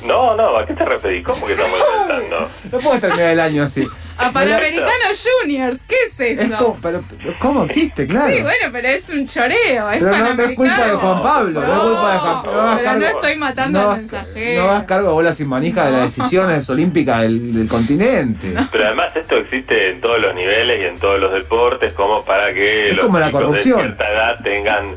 No, 0.07 0.37
no, 0.37 0.57
¿a 0.59 0.67
qué 0.67 0.75
te 0.75 0.85
referís? 0.85 1.25
¿Cómo 1.25 1.47
que 1.47 1.55
estamos 1.55 1.79
inventando? 1.79 2.49
No 2.71 2.79
puedes 2.79 3.01
terminar 3.01 3.31
el 3.31 3.41
año 3.41 3.63
así. 3.65 3.87
A 4.19 4.31
Panamericanos 4.31 5.27
Juniors, 5.41 5.83
¿qué 5.89 5.97
es 6.07 6.21
Es 6.21 6.41
eso? 6.43 6.57
como, 6.59 6.79
pero, 6.83 7.03
¿Cómo 7.39 7.65
existe? 7.65 8.07
Claro. 8.07 8.35
Sí, 8.37 8.43
bueno, 8.43 8.69
pero 8.71 8.89
es 8.89 9.09
un 9.09 9.27
choreo, 9.27 9.91
es 9.91 9.99
pero 10.03 10.17
no, 10.17 10.35
no 10.35 10.43
es 10.43 10.57
culpa 10.57 10.87
de 10.87 10.93
Juan 10.95 11.23
Pablo, 11.23 11.61
no, 11.63 11.67
es 11.73 11.81
culpa 11.81 12.13
de 12.13 12.19
Juan 12.19 12.43
Pablo. 12.43 12.53
No, 12.63 12.77
pero 12.77 12.93
no 12.93 13.01
cargo- 13.01 13.19
estoy 13.21 13.37
matando 13.37 13.83
no 13.83 13.91
al 13.93 13.97
mensajero. 13.97 14.63
No 14.63 14.71
hagas 14.71 14.85
cargo 14.85 15.09
a 15.09 15.13
bola 15.13 15.33
sin 15.33 15.49
manija 15.49 15.87
de 15.87 15.93
las 15.93 16.15
decisiones 16.17 16.69
olímpicas 16.69 17.23
del, 17.23 17.55
del 17.55 17.69
continente. 17.69 18.53
Pero 18.71 18.85
además 18.87 19.17
esto 19.17 19.37
existe 19.39 19.91
en 19.93 20.01
todos 20.03 20.21
los 20.21 20.35
niveles 20.35 20.81
y 20.81 20.85
en 20.85 20.99
todos 20.99 21.19
los 21.19 21.33
deportes 21.33 21.95
como 21.95 22.23
para 22.25 22.53
que 22.53 22.91
Es 22.91 22.97
los 22.97 23.07
como 23.07 23.19
la 23.19 23.27
chicos 23.29 23.41
corrupción. 23.43 23.79
de 23.79 23.85
cierta 23.85 24.11
edad 24.13 24.39
tengan 24.45 24.97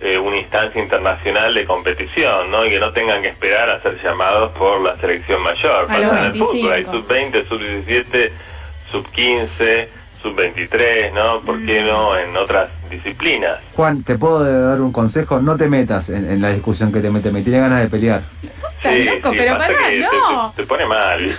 eh, 0.00 0.18
una 0.18 0.36
instancia 0.38 0.82
internacional 0.82 1.54
de 1.54 1.64
competición, 1.64 2.50
¿no? 2.50 2.64
Y 2.66 2.70
que 2.70 2.78
no 2.80 2.92
tengan 2.92 3.22
que 3.22 3.28
esperar 3.28 3.70
a 3.70 3.80
ser 3.82 4.00
llamados 4.02 4.52
por 4.52 4.80
la 4.82 4.96
selección 4.98 5.42
mayor. 5.42 5.86
A 5.90 5.98
los 5.98 6.10
Pasa 6.10 6.18
en 6.20 6.24
el 6.26 6.34
fútbol, 6.38 6.72
hay 6.72 6.84
25. 6.84 6.92
sub-20, 6.92 7.48
sub-17, 7.48 8.30
sub-15, 8.92 9.88
sub-23, 10.22 11.12
¿no? 11.12 11.40
¿Por 11.40 11.64
qué 11.64 11.82
Mm. 11.82 11.86
no 11.86 12.18
en 12.18 12.36
otras 12.36 12.70
disciplinas? 12.90 13.58
Juan, 13.74 14.02
te 14.02 14.18
puedo 14.18 14.42
dar 14.68 14.80
un 14.80 14.92
consejo, 14.92 15.40
no 15.40 15.56
te 15.56 15.68
metas 15.68 16.08
en, 16.10 16.28
en 16.30 16.40
la 16.40 16.50
discusión 16.50 16.92
que 16.92 17.00
te 17.00 17.10
mete, 17.10 17.30
me 17.30 17.42
tiene 17.42 17.60
ganas 17.60 17.82
de 17.82 17.88
pelear. 17.88 18.22
Estás 18.76 19.14
loco, 19.14 19.30
pero 19.36 19.56
pasa 19.58 19.68
pará, 19.68 19.78
no. 20.00 20.52
Te, 20.54 20.62
te 20.62 20.66
pone 20.68 20.86
mal. 20.86 21.36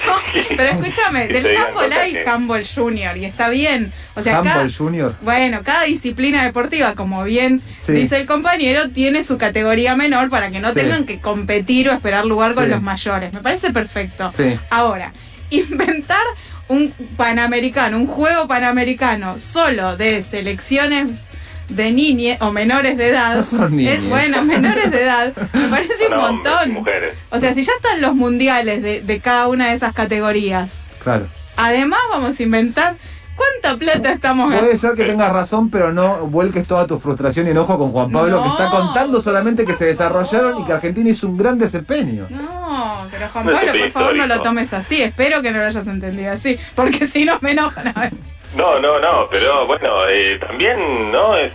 Pero 0.50 0.64
escúchame, 0.72 1.28
del 1.28 1.56
handball 1.58 1.94
hay 1.94 2.12
que- 2.14 2.28
handball 2.28 2.64
junior 2.66 3.16
y 3.18 3.26
está 3.26 3.50
bien. 3.50 3.94
O 4.16 4.22
sea, 4.22 4.42
cada, 4.42 4.62
handball 4.62 4.74
junior. 4.76 5.16
bueno, 5.22 5.62
cada 5.64 5.84
disciplina 5.84 6.44
deportiva, 6.44 6.96
como 6.96 7.24
bien 7.24 7.62
Sí. 7.72 7.94
dice 7.94 8.18
el 8.18 8.26
compañero, 8.26 8.90
tiene 8.90 9.24
su 9.24 9.38
categoría 9.38 9.96
menor 9.96 10.30
para 10.30 10.50
que 10.50 10.60
no 10.60 10.70
Sí. 10.70 10.82
tengan 10.82 11.06
que 11.06 11.20
competir 11.20 11.90
o 11.90 11.94
esperar 11.94 12.26
lugar 12.26 12.54
con 12.54 12.66
Sí. 12.66 12.70
los 12.72 12.82
mayores. 12.82 13.32
Me 13.34 13.40
parece 13.42 13.72
perfecto. 13.72 14.32
Sí. 14.34 14.60
Ahora, 14.70 15.14
inventar 15.52 16.24
un 16.70 16.92
panamericano, 17.16 17.98
un 17.98 18.08
juego 18.08 18.48
panamericano 18.48 19.40
solo 19.40 19.96
de 19.96 20.22
selecciones 20.22 21.28
de 21.70 21.92
niñes 21.92 22.42
o 22.42 22.52
menores 22.52 22.98
de 22.98 23.10
edad. 23.10 23.36
No 23.36 23.44
son 23.44 23.76
niñes. 23.76 24.00
es- 24.00 24.10
bueno, 24.10 24.42
menores 24.44 24.90
de 24.92 25.04
edad, 25.04 25.34
me 25.54 25.68
parece 25.68 26.08
un 26.10 26.18
montón. 26.18 26.72
mujeres. 26.72 27.18
O 27.30 27.40
sea, 27.40 27.54
si 27.54 27.64
ya 27.64 27.74
están 27.74 28.02
los 28.02 28.16
mundiales 28.16 28.82
de, 28.82 29.02
de 29.02 29.20
cada 29.20 29.48
una 29.48 29.68
de 29.68 29.74
esas 29.74 29.94
categorías, 29.94 30.82
Claro. 31.04 31.28
además 31.56 32.00
vamos 32.10 32.40
a 32.40 32.44
inventar 32.44 32.96
cuánta 33.36 33.78
plata 33.78 34.12
estamos 34.12 34.52
Puede 34.54 34.78
ser 34.78 34.96
que 34.96 35.04
tengas 35.06 35.32
razón, 35.32 35.70
pero 35.70 35.94
no 35.94 36.26
vuelques 36.28 36.66
toda 36.68 36.88
tu 36.88 36.98
frustración 36.98 37.46
y 37.48 37.52
enojo 37.52 37.78
con 37.78 37.92
Juan 37.92 38.12
Pablo, 38.12 38.38
No. 38.38 38.44
que 38.44 38.50
está 38.50 38.70
contando 38.76 39.22
solamente 39.22 39.64
que 39.66 39.74
se 39.74 39.86
desarrollaron 39.86 40.60
y 40.60 40.66
que 40.66 40.74
Argentina 40.74 41.10
hizo 41.10 41.28
un 41.28 41.38
gran 41.38 41.60
desempeño. 41.60 42.26
No, 42.32 43.06
pero 43.12 43.30
Juan 43.30 43.46
Pablo, 43.46 43.72
por 43.80 43.92
favor, 43.92 44.16
no 44.16 44.26
lo 44.26 44.42
tomes 44.42 44.74
así. 44.74 45.02
Espero 45.04 45.42
que 45.44 45.52
no 45.52 45.60
lo 45.60 45.66
hayas 45.66 45.86
entendido 45.86 46.32
así, 46.32 46.58
porque 46.76 47.06
si 47.06 47.26
no 47.26 47.38
me 47.42 47.52
enojan. 47.52 47.88
A 47.96 48.00
ver. 48.02 48.14
No, 48.56 48.80
no, 48.80 49.00
no, 49.00 49.28
pero 49.30 49.66
bueno, 49.68 50.08
eh, 50.10 50.40
también 50.40 51.12
no 51.12 51.36
es 51.38 51.52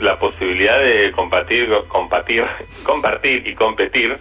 la 0.00 0.18
posibilidad 0.18 0.78
de 0.80 1.10
compartir, 1.12 1.68
compartir, 1.88 2.44
compartir 2.84 3.46
y 3.46 3.54
competir 3.54 4.18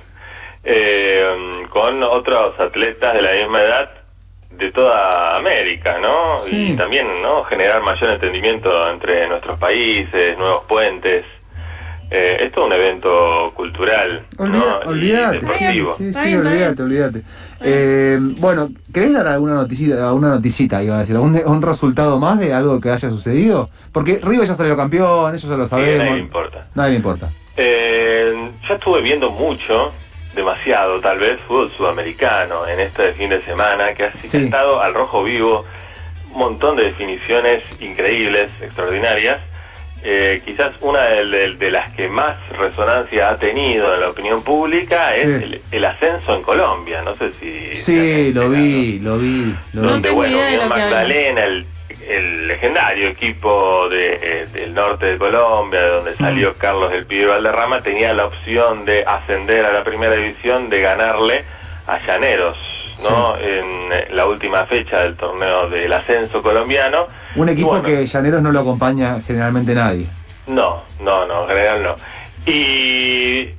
eh, 0.63 1.65
con 1.69 2.03
otros 2.03 2.59
atletas 2.59 3.13
de 3.15 3.21
la 3.21 3.31
misma 3.33 3.61
edad 3.61 3.89
de 4.51 4.71
toda 4.71 5.37
América, 5.37 5.97
¿no? 5.99 6.39
Sí. 6.39 6.71
Y 6.73 6.75
también, 6.77 7.07
¿no? 7.21 7.43
Generar 7.45 7.81
mayor 7.81 8.11
entendimiento 8.11 8.89
entre 8.91 9.27
nuestros 9.27 9.57
países, 9.57 10.37
nuevos 10.37 10.65
puentes. 10.67 11.25
Eh, 12.13 12.39
esto 12.45 12.59
es 12.61 12.65
un 12.67 12.73
evento 12.73 13.53
cultural, 13.55 14.25
Olvida- 14.37 14.81
¿no? 14.83 14.89
Olvídate, 14.89 15.39
sí, 15.39 15.85
sí, 15.97 16.13
sí, 16.13 16.35
olvídate, 16.35 16.83
olvídate. 16.83 17.21
Eh, 17.63 18.17
bueno, 18.39 18.69
¿querés 18.93 19.13
dar 19.13 19.27
alguna 19.27 19.53
noticita, 19.53 20.07
alguna 20.07 20.29
noticita, 20.29 20.81
iba 20.83 20.95
a 20.97 20.99
decir, 20.99 21.15
algún 21.15 21.39
un 21.45 21.61
resultado 21.61 22.19
más 22.19 22.39
de 22.39 22.53
algo 22.53 22.79
que 22.81 22.89
haya 22.89 23.09
sucedido? 23.09 23.69
Porque 23.91 24.19
River 24.23 24.47
ya 24.47 24.53
salió 24.53 24.75
campeón, 24.75 25.35
eso 25.35 25.47
ya 25.47 25.57
lo 25.57 25.63
a 25.63 25.67
nadie 25.67 25.97
sabemos. 25.97 26.15
le 26.15 26.21
importa. 26.21 26.67
Nadie 26.75 26.91
le 26.91 26.95
importa. 26.97 27.29
Eh, 27.57 28.51
ya 28.67 28.75
estuve 28.75 29.01
viendo 29.01 29.29
mucho, 29.29 29.91
demasiado 30.35 30.99
tal 31.01 31.19
vez, 31.19 31.39
fútbol 31.41 31.71
sudamericano 31.77 32.65
en 32.67 32.79
este 32.79 33.13
fin 33.13 33.29
de 33.29 33.41
semana, 33.43 33.93
que 33.93 34.05
ha 34.05 34.17
Sí. 34.17 34.45
estado 34.45 34.81
al 34.81 34.93
rojo 34.93 35.23
vivo 35.23 35.65
un 36.33 36.39
montón 36.39 36.77
de 36.77 36.83
definiciones 36.85 37.63
increíbles, 37.81 38.49
extraordinarias. 38.61 39.39
Eh, 40.03 40.41
quizás 40.43 40.71
una 40.81 41.01
de, 41.03 41.25
de- 41.27 41.55
de 41.55 41.71
las 41.71 41.91
que 41.93 42.07
más 42.07 42.35
resonancia 42.57 43.29
ha 43.29 43.37
tenido 43.37 43.93
en 43.93 44.01
la 44.01 44.09
opinión 44.09 44.43
pública 44.43 45.15
es 45.15 45.23
Sí. 45.39 45.43
el, 45.43 45.61
el 45.71 45.85
ascenso 45.85 46.35
en 46.35 46.41
Colombia. 46.41 47.01
No 47.03 47.15
sé 47.15 47.31
si... 47.33 47.75
Sí, 47.75 48.33
lo 48.33 48.49
vi, 48.49 48.99
lo 48.99 49.17
vi. 49.19 49.53
Lo 49.73 49.81
No 49.81 49.81
vi. 49.81 49.87
donde 49.93 50.09
tengo 50.09 50.15
bueno, 50.21 50.37
que 50.37 50.65
Magdalena, 50.67 51.43
el, 51.45 51.65
el 52.09 52.47
legendario 52.47 53.09
equipo 53.09 53.87
de, 53.89 54.19
eh, 54.21 54.45
del 54.51 54.73
norte 54.73 55.05
de 55.05 55.17
Colombia, 55.19 55.81
de 55.81 55.89
donde 55.89 56.13
salió 56.15 56.49
Mm. 56.51 56.57
Carlos 56.57 56.91
del 56.91 57.05
Pibe 57.05 57.27
Valderrama, 57.27 57.81
tenía 57.81 58.11
la 58.13 58.25
opción 58.25 58.85
de 58.85 59.03
ascender 59.05 59.65
a 59.65 59.71
la 59.71 59.83
primera 59.83 60.15
división, 60.15 60.69
de 60.69 60.81
ganarle 60.81 61.43
a 61.85 61.99
Llaneros, 62.05 62.57
¿no? 63.07 63.37
En 63.37 63.91
eh, 63.91 64.07
la 64.11 64.25
última 64.25 64.65
fecha 64.65 65.01
del 65.03 65.15
torneo 65.15 65.69
del 65.69 65.93
ascenso 65.93 66.41
colombiano. 66.41 67.05
Un 67.35 67.49
equipo 67.49 67.69
bueno, 67.69 67.83
que 67.83 68.05
Llaneros 68.05 68.41
no 68.41 68.51
lo 68.51 68.59
acompaña 68.59 69.21
generalmente 69.25 69.73
nadie. 69.73 70.05
No, 70.47 70.83
no, 70.99 71.25
no, 71.25 71.43
en 71.43 71.47
general 71.49 71.83
no. 71.83 71.95
Y 72.51 73.49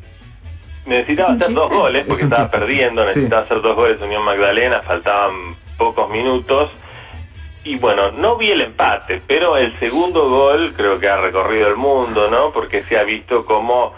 necesitaba 0.87 1.35
hacer 1.35 1.55
dos 1.55 1.71
goles 1.71 2.03
Es 2.03 2.09
porque 2.09 2.25
estaba 2.25 2.43
chiste, 2.43 2.59
perdiendo, 2.59 3.03
Sí. 3.03 3.09
necesitaba 3.09 3.43
hacer 3.43 3.61
dos 3.63 3.77
goles 3.77 4.01
Unión 4.03 4.25
Magdalena, 4.25 4.81
faltaban 4.83 5.57
pocos 5.79 6.11
minutos. 6.11 6.71
Y 7.65 7.77
bueno, 7.77 8.11
no 8.11 8.37
vi 8.37 8.51
el 8.51 8.61
empate, 8.61 9.23
pero 9.27 9.57
el 9.57 9.73
segundo 9.79 10.29
gol 10.29 10.73
creo 10.77 10.99
que 10.99 11.09
ha 11.09 11.17
recorrido 11.17 11.69
el 11.69 11.77
mundo, 11.77 12.29
¿no? 12.29 12.51
Porque 12.51 12.83
se 12.83 12.99
ha 12.99 13.05
visto 13.05 13.45
cómo 13.47 13.95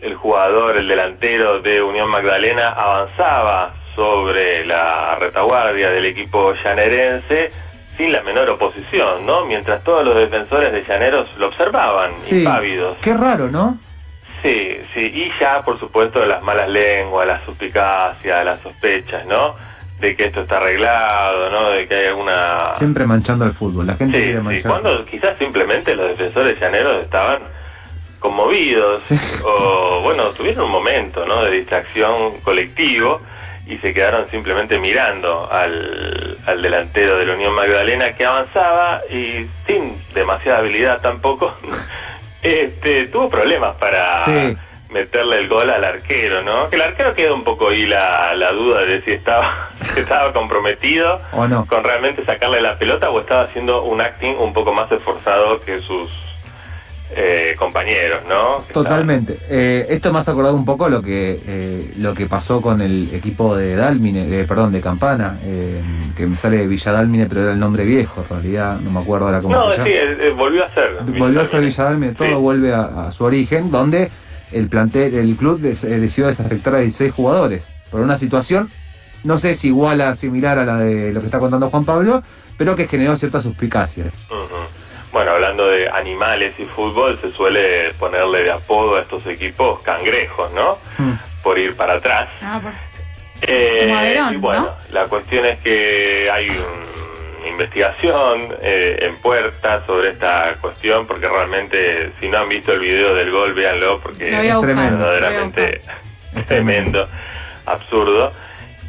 el 0.00 0.14
jugador, 0.14 0.76
el 0.78 0.88
delantero 0.88 1.60
de 1.60 1.82
Unión 1.82 2.08
Magdalena 2.08 2.68
avanzaba 2.70 3.74
sobre 3.94 4.66
la 4.66 5.16
retaguardia 5.16 5.90
del 5.90 6.06
equipo 6.06 6.54
llanerense 6.64 7.52
sin 7.96 8.12
la 8.12 8.22
menor 8.22 8.50
oposición, 8.50 9.24
¿no? 9.26 9.44
Mientras 9.46 9.82
todos 9.84 10.04
los 10.04 10.16
defensores 10.16 10.72
de 10.72 10.84
Llaneros 10.84 11.36
lo 11.38 11.46
observaban, 11.48 12.16
Sí. 12.18 12.38
impávidos. 12.40 12.96
Qué 13.00 13.14
raro, 13.14 13.50
¿no? 13.50 13.78
Sí, 14.42 14.78
sí, 14.92 15.00
y 15.00 15.32
ya 15.40 15.62
por 15.62 15.78
supuesto 15.80 16.24
las 16.26 16.42
malas 16.42 16.68
lenguas, 16.68 17.26
las 17.26 17.42
suspicacias, 17.44 18.44
las 18.44 18.60
sospechas, 18.60 19.24
¿no? 19.26 19.54
De 20.00 20.16
que 20.16 20.24
esto 20.26 20.40
está 20.42 20.56
arreglado, 20.58 21.48
¿no? 21.50 21.70
De 21.70 21.86
que 21.88 21.94
hay 21.94 22.06
alguna... 22.08 22.66
Siempre 22.72 23.06
manchando 23.06 23.44
el 23.44 23.52
fútbol. 23.52 23.86
La 23.86 23.94
gente 23.94 24.18
Sí, 24.18 24.24
quiere 24.32 24.60
sí, 24.60 24.68
cuando 24.68 25.06
quizás 25.06 25.38
simplemente 25.38 25.94
los 25.94 26.08
defensores 26.08 26.60
llaneros 26.60 27.02
estaban 27.02 27.38
conmovidos 28.18 29.00
Sí. 29.00 29.16
o 29.46 30.00
bueno, 30.02 30.24
tuvieron 30.36 30.64
un 30.64 30.70
momento, 30.72 31.24
¿no? 31.26 31.42
De 31.44 31.50
distracción 31.52 32.40
colectivo 32.42 33.20
y 33.66 33.78
se 33.78 33.94
quedaron 33.94 34.28
simplemente 34.28 34.78
mirando 34.78 35.48
al, 35.50 36.36
al 36.46 36.60
delantero 36.62 37.16
de 37.18 37.26
la 37.26 37.32
Unión 37.34 37.54
Magdalena 37.54 38.12
que 38.14 38.26
avanzaba 38.26 39.00
y 39.10 39.46
sin 39.66 40.00
demasiada 40.12 40.58
habilidad 40.58 41.00
tampoco 41.00 41.54
este 42.42 43.06
tuvo 43.08 43.28
problemas 43.30 43.74
para 43.76 44.18
Sí. 44.24 44.56
meterle 44.90 45.38
el 45.38 45.48
gol 45.48 45.70
al 45.70 45.82
arquero, 45.84 46.42
¿no? 46.42 46.68
Que 46.70 46.76
el 46.76 46.82
arquero 46.82 47.14
queda 47.14 47.32
un 47.32 47.42
poco 47.42 47.68
ahí 47.70 47.86
la, 47.86 48.34
la 48.36 48.52
duda 48.52 48.82
de 48.82 49.00
si 49.02 49.12
estaba, 49.12 49.70
si 49.86 50.00
estaba 50.00 50.32
comprometido 50.32 51.20
¿O 51.32 51.48
no? 51.48 51.66
con 51.66 51.82
realmente 51.82 52.24
sacarle 52.24 52.60
la 52.60 52.78
pelota 52.78 53.10
o 53.10 53.20
estaba 53.20 53.42
haciendo 53.42 53.82
un 53.82 54.00
acting 54.00 54.36
un 54.38 54.52
poco 54.52 54.72
más 54.72 54.90
esforzado 54.92 55.60
que 55.62 55.80
sus 55.80 56.10
eh, 57.10 57.54
compañeros, 57.58 58.20
¿no? 58.28 58.56
Totalmente. 58.72 59.38
Eh, 59.48 59.86
esto 59.90 60.12
me 60.12 60.18
has 60.18 60.28
acordado 60.28 60.54
un 60.56 60.64
poco 60.64 60.88
lo 60.88 61.02
que 61.02 61.40
eh, 61.46 61.92
lo 61.98 62.14
que 62.14 62.26
pasó 62.26 62.60
con 62.60 62.80
el 62.82 63.10
equipo 63.14 63.54
de 63.56 63.76
Dálmine, 63.76 64.26
de, 64.26 64.44
perdón, 64.44 64.72
de 64.72 64.80
Campana, 64.80 65.38
eh, 65.44 65.80
que 66.16 66.26
me 66.26 66.34
sale 66.34 66.56
de 66.58 66.66
Villa 66.66 66.92
Dálmine, 66.92 67.26
pero 67.26 67.42
era 67.42 67.52
el 67.52 67.58
nombre 67.58 67.84
viejo, 67.84 68.22
en 68.22 68.28
realidad 68.28 68.80
no 68.80 68.90
me 68.90 69.00
acuerdo 69.00 69.26
ahora 69.26 69.40
cómo 69.40 69.54
No, 69.54 69.70
se 69.70 69.82
sí, 69.84 69.90
llama. 69.90 69.90
eh, 70.24 70.30
volvió 70.36 70.64
a 70.64 70.68
ser. 70.68 70.90
Volvió 71.18 71.40
a 71.40 71.44
ser 71.44 71.60
Villa 71.62 71.84
Dálmine, 71.84 72.12
todo 72.14 72.28
Sí. 72.28 72.34
vuelve 72.34 72.72
a, 72.74 73.06
a 73.08 73.12
su 73.12 73.24
origen, 73.24 73.70
donde 73.70 74.10
el 74.52 74.68
plantel, 74.68 75.14
el 75.14 75.36
club 75.36 75.60
eh, 75.64 75.68
decidió 75.98 76.26
desafectar 76.26 76.74
a 76.74 76.78
16 76.78 77.12
jugadores 77.12 77.70
por 77.90 78.00
una 78.00 78.16
situación, 78.16 78.70
no 79.24 79.36
sé 79.36 79.54
si 79.54 79.68
igual 79.68 80.00
a 80.00 80.14
similar 80.14 80.58
a 80.58 80.64
la 80.64 80.78
de 80.78 81.12
lo 81.12 81.20
que 81.20 81.26
está 81.26 81.38
contando 81.38 81.70
Juan 81.70 81.84
Pablo, 81.84 82.22
pero 82.58 82.76
que 82.76 82.86
generó 82.88 83.14
ciertas 83.16 83.42
suspicacias. 83.42 84.14
Ujú. 84.30 84.54
Bueno, 85.14 85.30
hablando 85.30 85.68
de 85.68 85.88
animales 85.88 86.54
y 86.58 86.64
fútbol, 86.64 87.20
se 87.22 87.30
suele 87.30 87.92
ponerle 88.00 88.42
de 88.42 88.50
apodo 88.50 88.96
a 88.96 89.02
estos 89.02 89.24
equipos 89.26 89.78
cangrejos, 89.82 90.50
¿no? 90.50 90.76
Hmm. 90.98 91.12
Por 91.40 91.56
ir 91.56 91.76
para 91.76 91.94
atrás. 91.94 92.28
Ah, 92.42 92.58
por- 92.60 92.72
Eh, 93.46 93.78
Como 93.82 93.96
Averón, 93.98 94.34
y 94.34 94.36
bueno, 94.38 94.60
¿no? 94.62 94.74
la 94.92 95.04
cuestión 95.04 95.46
es 95.46 95.58
que 95.60 96.28
hay 96.32 96.48
una 96.48 97.48
investigación 97.48 98.56
eh, 98.60 98.98
en 99.02 99.16
puerta 99.18 99.84
sobre 99.86 100.10
esta 100.10 100.54
cuestión, 100.60 101.06
porque 101.06 101.28
realmente, 101.28 102.10
si 102.18 102.28
no 102.28 102.38
han 102.38 102.48
visto 102.48 102.72
el 102.72 102.80
video 102.80 103.14
del 103.14 103.30
gol, 103.30 103.52
véanlo, 103.52 104.00
porque 104.00 104.28
Es 104.30 104.54
buscar. 104.56 104.74
verdaderamente 104.74 105.80
Es 106.34 106.44
tremendo, 106.46 107.06
absurdo. 107.66 108.32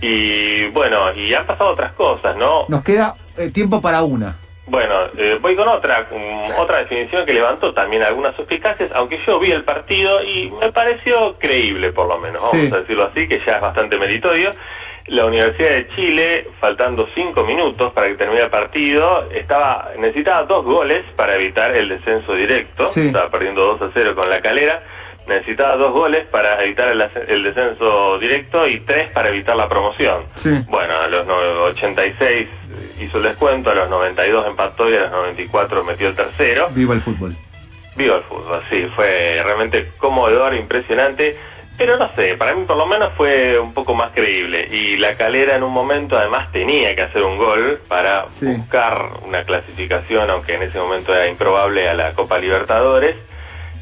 Y 0.02 0.65
bueno, 0.69 1.13
y 1.13 1.34
han 1.36 1.45
pasado 1.45 1.69
otras 1.71 1.93
cosas, 1.93 2.36
¿no? 2.36 2.65
Nos 2.67 2.84
queda 2.84 3.15
eh, 3.38 3.49
tiempo 3.52 3.80
para 3.80 4.02
una. 4.04 4.36
Bueno, 4.67 4.95
eh, 5.17 5.38
voy 5.41 5.56
con 5.56 5.67
otra, 5.67 6.08
mm, 6.12 6.60
otra 6.62 6.80
definición 6.80 7.25
que 7.25 7.34
levantó 7.34 7.73
también 7.73 8.04
algunas 8.04 8.36
suspicacias, 8.36 8.91
aunque 8.93 9.19
yo 9.25 9.39
vi 9.39 9.51
el 9.51 9.63
partido 9.63 10.23
y 10.23 10.49
me 10.60 10.71
pareció 10.71 11.36
creíble 11.38 11.91
por 11.91 12.08
lo 12.08 12.17
menos, 12.17 12.41
vamos 12.51 12.71
a 12.73 12.78
decirlo 12.78 13.04
así, 13.06 13.28
que 13.28 13.39
ya 13.45 13.56
es 13.58 13.62
bastante 13.62 13.97
meritorio. 13.97 14.51
La 15.08 15.25
Universidad 15.28 15.69
de 15.69 15.88
Chile, 15.89 16.47
faltando 16.60 17.08
cinco 17.13 17.43
minutos 17.45 17.93
para 17.93 18.08
que 18.08 18.15
termine 18.15 18.41
el 18.41 18.49
partido, 18.49 19.30
estaba 19.32 19.91
necesitaba 19.99 20.43
dos 20.43 20.65
goles 20.65 21.06
para 21.15 21.36
evitar 21.36 21.75
el 21.75 21.89
descenso 21.89 22.34
directo, 22.34 22.86
Sí. 22.88 23.08
estaba 23.08 23.30
perdiendo 23.30 23.62
2 23.78 23.84
a 23.84 23.89
0 23.93 24.15
con 24.15 24.28
la 24.32 24.41
calera, 24.41 24.82
necesitaba 25.28 25.75
dos 25.78 25.91
goles 25.93 26.25
para 26.32 26.63
evitar 26.63 26.89
el, 26.91 26.99
el 27.28 27.43
descenso 27.43 28.17
directo 28.17 28.65
y 28.67 28.80
tres 28.80 29.12
para 29.12 29.30
evitar 29.30 29.56
la 29.56 29.69
promoción. 29.69 30.23
Sí. 30.34 30.49
Bueno, 30.69 30.95
a 30.99 31.08
los 31.08 31.28
no- 31.28 31.36
86 31.65 32.47
hizo 32.99 33.17
el 33.17 33.23
descuento, 33.23 33.69
a 33.71 33.75
los 33.75 33.89
92 33.89 34.47
empató 34.47 34.89
y 34.89 34.95
a 34.95 35.01
los 35.01 35.12
94 35.12 35.84
metió 35.84 36.08
el 36.10 36.15
tercero. 36.15 36.69
Viva 36.71 36.93
el 36.93 37.01
fútbol. 37.01 37.36
Viva 37.95 38.17
el 38.17 38.23
fútbol, 38.23 38.62
sí, 38.69 38.89
fue 38.95 39.41
realmente 39.43 39.91
conmovedor, 39.97 40.53
impresionante. 40.55 41.38
Pero 41.77 41.97
no 41.97 42.10
sé, 42.15 42.38
para 42.38 42.55
mí 42.55 42.63
por 42.65 42.77
lo 42.77 42.86
menos 42.86 43.12
fue 43.17 43.60
un 43.60 43.73
poco 43.73 43.95
más 43.95 44.12
creíble. 44.12 44.65
Y 44.71 44.95
la 44.95 45.15
calera 45.15 45.55
en 45.58 45.63
un 45.63 45.73
momento 45.73 46.17
además 46.17 46.49
tenía 46.53 46.95
que 46.95 47.01
hacer 47.01 47.21
un 47.23 47.38
gol 47.38 47.81
para 47.89 48.25
Sí. 48.27 48.45
buscar 48.47 49.10
una 49.25 49.43
clasificación, 49.43 50.29
aunque 50.29 50.55
en 50.55 50.63
ese 50.63 50.77
momento 50.79 51.13
era 51.13 51.27
improbable, 51.27 51.89
a 51.89 51.93
la 51.93 52.13
Copa 52.13 52.38
Libertadores. 52.39 53.15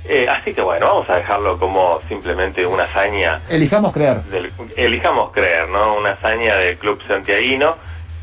Eh, 0.05 0.27
así 0.27 0.53
que 0.55 0.61
bueno, 0.61 0.87
vamos 0.87 1.09
a 1.09 1.15
dejarlo 1.17 1.57
como 1.59 2.01
simplemente 2.09 2.65
una 2.65 2.83
hazaña 2.85 3.39
Elijamos 3.49 3.93
creer. 3.93 4.21
del- 4.23 4.51
elijamos 4.75 5.31
creer, 5.31 5.69
¿no? 5.69 5.95
Una 5.95 6.11
hazaña 6.13 6.57
del 6.57 6.77
club 6.77 6.99
santiaguino 7.07 7.77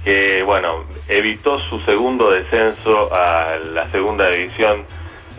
que, 0.04 0.42
bueno, 0.44 0.68
evitó 1.08 1.58
su 1.60 1.80
segundo 1.80 2.30
descenso 2.30 3.12
a 3.14 3.56
la 3.74 3.90
segunda 3.90 4.28
división 4.30 4.82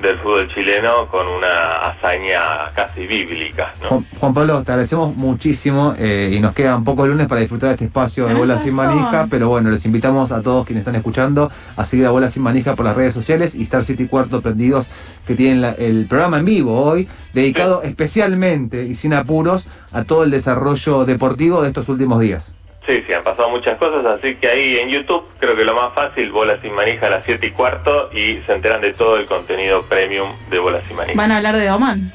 del 0.02 0.17
fútbol 0.17 0.52
chileno 0.52 1.08
con 1.12 1.28
una 1.28 1.74
hazaña 1.78 2.71
casi 2.74 3.06
bíblica, 3.06 3.71
¿no? 3.84 3.89
Juan, 3.89 4.06
Juan 4.19 4.34
Pablo, 4.34 4.63
te 4.63 4.71
agradecemos 4.71 5.15
muchísimo 5.15 5.93
eh, 6.00 6.32
y 6.36 6.39
nos 6.39 6.54
quedan 6.56 6.84
pocos 6.84 7.08
lunes 7.08 7.28
para 7.28 7.41
disfrutar 7.41 7.69
de 7.69 7.74
este 7.76 7.86
espacio 7.86 8.26
de 8.26 8.34
Bola 8.34 8.58
Sin. 8.58 8.74
Manija, 8.74 9.28
pero 9.30 9.50
bueno, 9.50 9.69
les 9.69 9.86
invitamos 9.86 10.32
a 10.32 10.41
todos 10.41 10.65
quienes 10.65 10.82
están 10.82 10.95
escuchando 10.95 11.52
a 11.78 11.86
seguir 11.86 12.08
a 12.08 12.10
Bola 12.10 12.30
Sin 12.30 12.41
Manija 12.41 12.76
por 12.76 12.86
las 12.86 12.95
redes 12.95 13.13
sociales 13.13 13.54
y 13.54 13.62
Star 13.62 13.84
City 13.84 14.08
Cuarto 14.08 14.41
Prendidos 14.41 14.89
que 15.28 15.36
tienen 15.36 15.62
la- 15.62 15.74
el 15.74 16.08
programa 16.08 16.39
en 16.39 16.45
vivo 16.45 16.82
hoy, 16.84 17.08
dedicado 17.34 17.84
especialmente 17.84 18.84
y 18.86 18.95
sin 18.95 19.13
apuros 19.13 19.67
a 19.91 20.04
todo 20.04 20.24
el 20.24 20.32
desarrollo 20.32 21.06
deportivo 21.06 21.62
de 21.62 21.67
estos 21.67 21.89
últimos 21.89 22.19
días. 22.19 22.56
Sí, 22.91 23.01
sí, 23.08 23.13
han 23.13 23.23
pasado 23.23 23.49
muchas 23.49 23.77
cosas, 23.77 24.06
así 24.06 24.36
que 24.36 24.49
ahí 24.49 24.77
en 24.80 24.89
YouTube 24.89 25.23
creo 25.39 25.56
que 25.56 25.63
lo 25.63 25.73
más 25.73 25.93
fácil, 25.93 26.30
Bola 26.30 26.60
Sin 26.62 26.73
Manija 26.73 27.08
a 27.08 27.12
las 27.12 27.23
7 27.23 27.47
y 27.47 27.51
cuarto 27.51 28.12
y 28.12 28.41
se 28.45 28.51
enteran 28.51 28.82
de 28.82 28.91
todo 28.93 29.15
el 29.15 29.27
contenido 29.27 29.82
premium 29.84 30.27
de 30.49 30.60
Bola 30.60 30.82
Sin 30.86 30.97
Manija. 30.97 31.15
Van 31.15 31.32
a 31.32 31.38
hablar 31.38 31.56
de 31.56 31.71
Oman. 31.71 32.12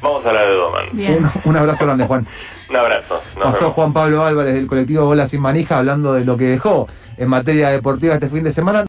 Vamos 0.00 0.24
a 0.24 0.28
hablar 0.28 0.46
de 0.46 0.54
Doman. 0.54 0.84
Bien. 0.92 1.24
Un, 1.24 1.30
un 1.42 1.56
abrazo 1.56 1.86
grande, 1.86 2.06
Juan. 2.06 2.24
Un 2.70 2.76
abrazo. 2.76 3.20
Nos 3.34 3.46
Pasó 3.46 3.60
vemos. 3.62 3.74
Juan 3.74 3.92
Pablo 3.92 4.24
Álvarez 4.24 4.54
del 4.54 4.68
colectivo 4.68 5.06
Bola 5.06 5.26
Sin 5.26 5.40
Manija 5.40 5.78
hablando 5.78 6.12
de 6.12 6.24
lo 6.24 6.36
que 6.36 6.44
dejó 6.44 6.86
en 7.16 7.28
materia 7.28 7.70
deportiva 7.70 8.14
este 8.14 8.28
fin 8.28 8.44
de 8.44 8.52
semana. 8.52 8.76